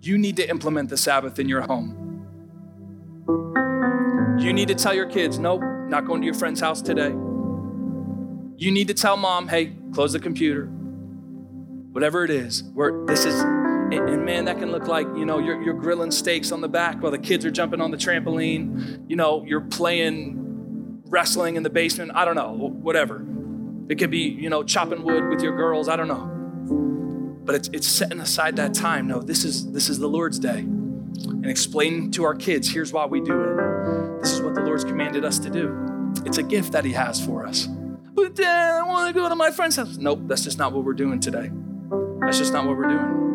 you 0.00 0.18
need 0.18 0.36
to 0.36 0.48
implement 0.48 0.90
the 0.90 0.96
Sabbath 0.96 1.38
in 1.38 1.48
your 1.48 1.62
home. 1.62 1.94
You 4.38 4.52
need 4.52 4.68
to 4.68 4.74
tell 4.74 4.94
your 4.94 5.06
kids, 5.06 5.38
nope, 5.38 5.62
not 5.88 6.06
going 6.06 6.20
to 6.20 6.24
your 6.24 6.34
friend's 6.34 6.60
house 6.60 6.80
today. 6.80 7.10
You 8.56 8.70
need 8.70 8.88
to 8.88 8.94
tell 8.94 9.16
mom, 9.16 9.48
hey, 9.48 9.76
close 9.92 10.12
the 10.12 10.20
computer. 10.20 10.66
Whatever 11.92 12.24
it 12.24 12.30
is, 12.30 12.64
this 13.06 13.24
is 13.24 13.40
and, 13.90 14.08
and, 14.08 14.24
man, 14.24 14.44
that 14.44 14.58
can 14.58 14.70
look 14.70 14.86
like, 14.86 15.06
you 15.16 15.24
know, 15.24 15.38
you're, 15.38 15.62
you're 15.62 15.74
grilling 15.74 16.10
steaks 16.10 16.52
on 16.52 16.60
the 16.60 16.68
back 16.68 17.02
while 17.02 17.10
the 17.10 17.18
kids 17.18 17.44
are 17.46 17.50
jumping 17.50 17.80
on 17.80 17.90
the 17.90 17.96
trampoline. 17.96 19.08
You 19.08 19.16
know, 19.16 19.44
you're 19.46 19.62
playing 19.62 21.02
wrestling 21.06 21.56
in 21.56 21.62
the 21.62 21.70
basement. 21.70 22.12
I 22.14 22.24
don't 22.24 22.36
know, 22.36 22.52
whatever. 22.52 23.24
It 23.88 23.98
could 23.98 24.10
be, 24.10 24.18
you 24.18 24.50
know, 24.50 24.62
chopping 24.62 25.02
wood 25.02 25.28
with 25.28 25.40
your 25.40 25.56
girls. 25.56 25.88
I 25.88 25.96
don't 25.96 26.08
know. 26.08 26.34
But 27.44 27.54
it's, 27.54 27.68
it's 27.68 27.88
setting 27.88 28.20
aside 28.20 28.56
that 28.56 28.74
time. 28.74 29.06
No, 29.08 29.20
this 29.20 29.42
is 29.42 29.72
this 29.72 29.88
is 29.88 29.98
the 29.98 30.06
Lord's 30.08 30.38
day. 30.38 30.58
And 30.58 31.46
explaining 31.46 32.10
to 32.10 32.24
our 32.24 32.34
kids, 32.34 32.70
here's 32.70 32.92
why 32.92 33.06
we 33.06 33.22
do 33.22 33.40
it. 33.40 34.20
This 34.20 34.32
is 34.32 34.42
what 34.42 34.54
the 34.54 34.60
Lord's 34.60 34.84
commanded 34.84 35.24
us 35.24 35.38
to 35.38 35.48
do. 35.48 36.12
It's 36.26 36.36
a 36.36 36.42
gift 36.42 36.72
that 36.72 36.84
He 36.84 36.92
has 36.92 37.24
for 37.24 37.46
us. 37.46 37.66
But 38.12 38.34
Dad, 38.34 38.80
I 38.80 38.86
want 38.86 39.14
to 39.14 39.18
go 39.18 39.26
to 39.30 39.34
my 39.34 39.50
friend's 39.50 39.76
house. 39.76 39.96
Nope, 39.96 40.20
that's 40.26 40.44
just 40.44 40.58
not 40.58 40.74
what 40.74 40.84
we're 40.84 40.92
doing 40.92 41.20
today. 41.20 41.50
That's 42.20 42.36
just 42.36 42.52
not 42.52 42.66
what 42.66 42.76
we're 42.76 42.88
doing. 42.88 43.27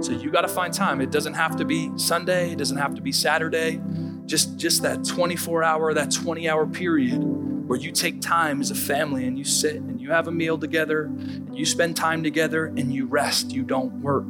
So 0.00 0.12
you 0.12 0.30
got 0.30 0.42
to 0.42 0.48
find 0.48 0.72
time. 0.72 1.00
It 1.00 1.10
doesn't 1.10 1.34
have 1.34 1.56
to 1.56 1.64
be 1.64 1.90
Sunday, 1.96 2.52
it 2.52 2.58
doesn't 2.58 2.76
have 2.76 2.94
to 2.94 3.02
be 3.02 3.12
Saturday. 3.12 3.80
Just 4.26 4.56
just 4.56 4.82
that 4.82 5.04
24 5.04 5.62
hour, 5.62 5.94
that 5.94 6.10
20 6.10 6.48
hour 6.48 6.66
period 6.66 7.22
where 7.66 7.78
you 7.78 7.90
take 7.90 8.20
time 8.20 8.60
as 8.60 8.70
a 8.70 8.74
family 8.74 9.26
and 9.26 9.36
you 9.38 9.44
sit 9.44 9.76
and 9.76 10.00
you 10.00 10.10
have 10.12 10.28
a 10.28 10.30
meal 10.30 10.56
together 10.56 11.04
and 11.04 11.56
you 11.56 11.66
spend 11.66 11.96
time 11.96 12.22
together 12.22 12.66
and 12.66 12.94
you 12.94 13.06
rest, 13.06 13.50
you 13.52 13.62
don't 13.62 13.92
work. 14.02 14.26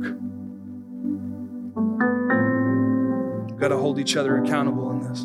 You've 3.48 3.60
got 3.60 3.68
to 3.68 3.76
hold 3.76 3.98
each 3.98 4.16
other 4.16 4.38
accountable 4.38 4.90
in 4.90 5.00
this. 5.00 5.22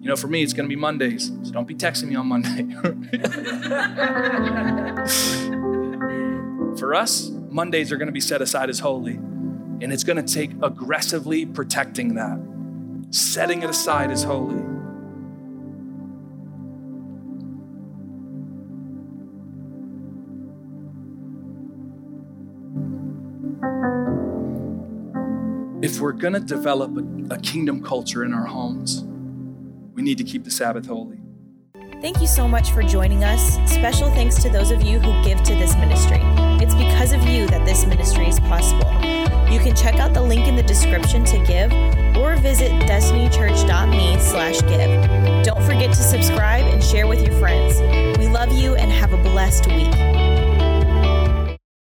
You 0.00 0.10
know, 0.10 0.16
for 0.16 0.28
me, 0.28 0.44
it's 0.44 0.52
going 0.52 0.68
to 0.68 0.72
be 0.72 0.80
Mondays, 0.80 1.32
so 1.42 1.50
don't 1.50 1.66
be 1.66 1.74
texting 1.74 2.08
me 2.08 2.14
on 2.14 2.28
Monday. 2.28 2.62
for 6.78 6.94
us, 6.94 7.35
Mondays 7.56 7.90
are 7.90 7.96
going 7.96 8.06
to 8.06 8.12
be 8.12 8.20
set 8.20 8.42
aside 8.42 8.68
as 8.68 8.80
holy. 8.80 9.14
And 9.14 9.90
it's 9.90 10.04
going 10.04 10.22
to 10.22 10.34
take 10.34 10.50
aggressively 10.62 11.46
protecting 11.46 12.14
that, 12.16 12.38
setting 13.08 13.62
it 13.62 13.70
aside 13.70 14.10
as 14.10 14.22
holy. 14.22 14.62
If 25.80 25.98
we're 25.98 26.12
going 26.12 26.34
to 26.34 26.40
develop 26.40 26.90
a, 27.30 27.38
kingdom 27.38 27.82
culture 27.82 28.22
in 28.22 28.34
our 28.34 28.44
homes, 28.44 29.02
we 29.94 30.02
need 30.02 30.18
to 30.18 30.24
keep 30.24 30.44
the 30.44 30.50
Sabbath 30.50 30.84
holy. 30.84 31.20
Thank 32.02 32.20
you 32.20 32.26
so 32.26 32.46
much 32.46 32.72
for 32.72 32.82
joining 32.82 33.24
us. 33.24 33.54
Special 33.72 34.10
thanks 34.10 34.42
to 34.42 34.50
those 34.50 34.70
of 34.70 34.82
you 34.82 34.98
who 34.98 35.24
give 35.24 35.42
to 35.44 35.54
this 35.54 35.74
ministry. 35.76 36.20
Because 36.78 37.12
of 37.12 37.22
you 37.24 37.46
that 37.48 37.64
this 37.64 37.86
ministry 37.86 38.28
is 38.28 38.38
possible. 38.40 38.90
You 39.50 39.60
can 39.60 39.74
check 39.76 39.96
out 39.96 40.12
the 40.12 40.22
link 40.22 40.46
in 40.46 40.56
the 40.56 40.62
description 40.62 41.24
to 41.24 41.38
give 41.46 41.72
or 42.16 42.36
visit 42.36 42.70
destinychurch.me 42.82 44.18
slash 44.18 44.60
give. 44.62 45.44
Don't 45.44 45.62
forget 45.62 45.90
to 45.90 46.02
subscribe 46.02 46.64
and 46.66 46.82
share 46.82 47.06
with 47.06 47.22
your 47.26 47.38
friends. 47.38 47.80
We 48.18 48.28
love 48.28 48.52
you 48.52 48.74
and 48.74 48.90
have 48.90 49.12
a 49.12 49.18
blessed 49.18 49.66
week. 49.68 50.25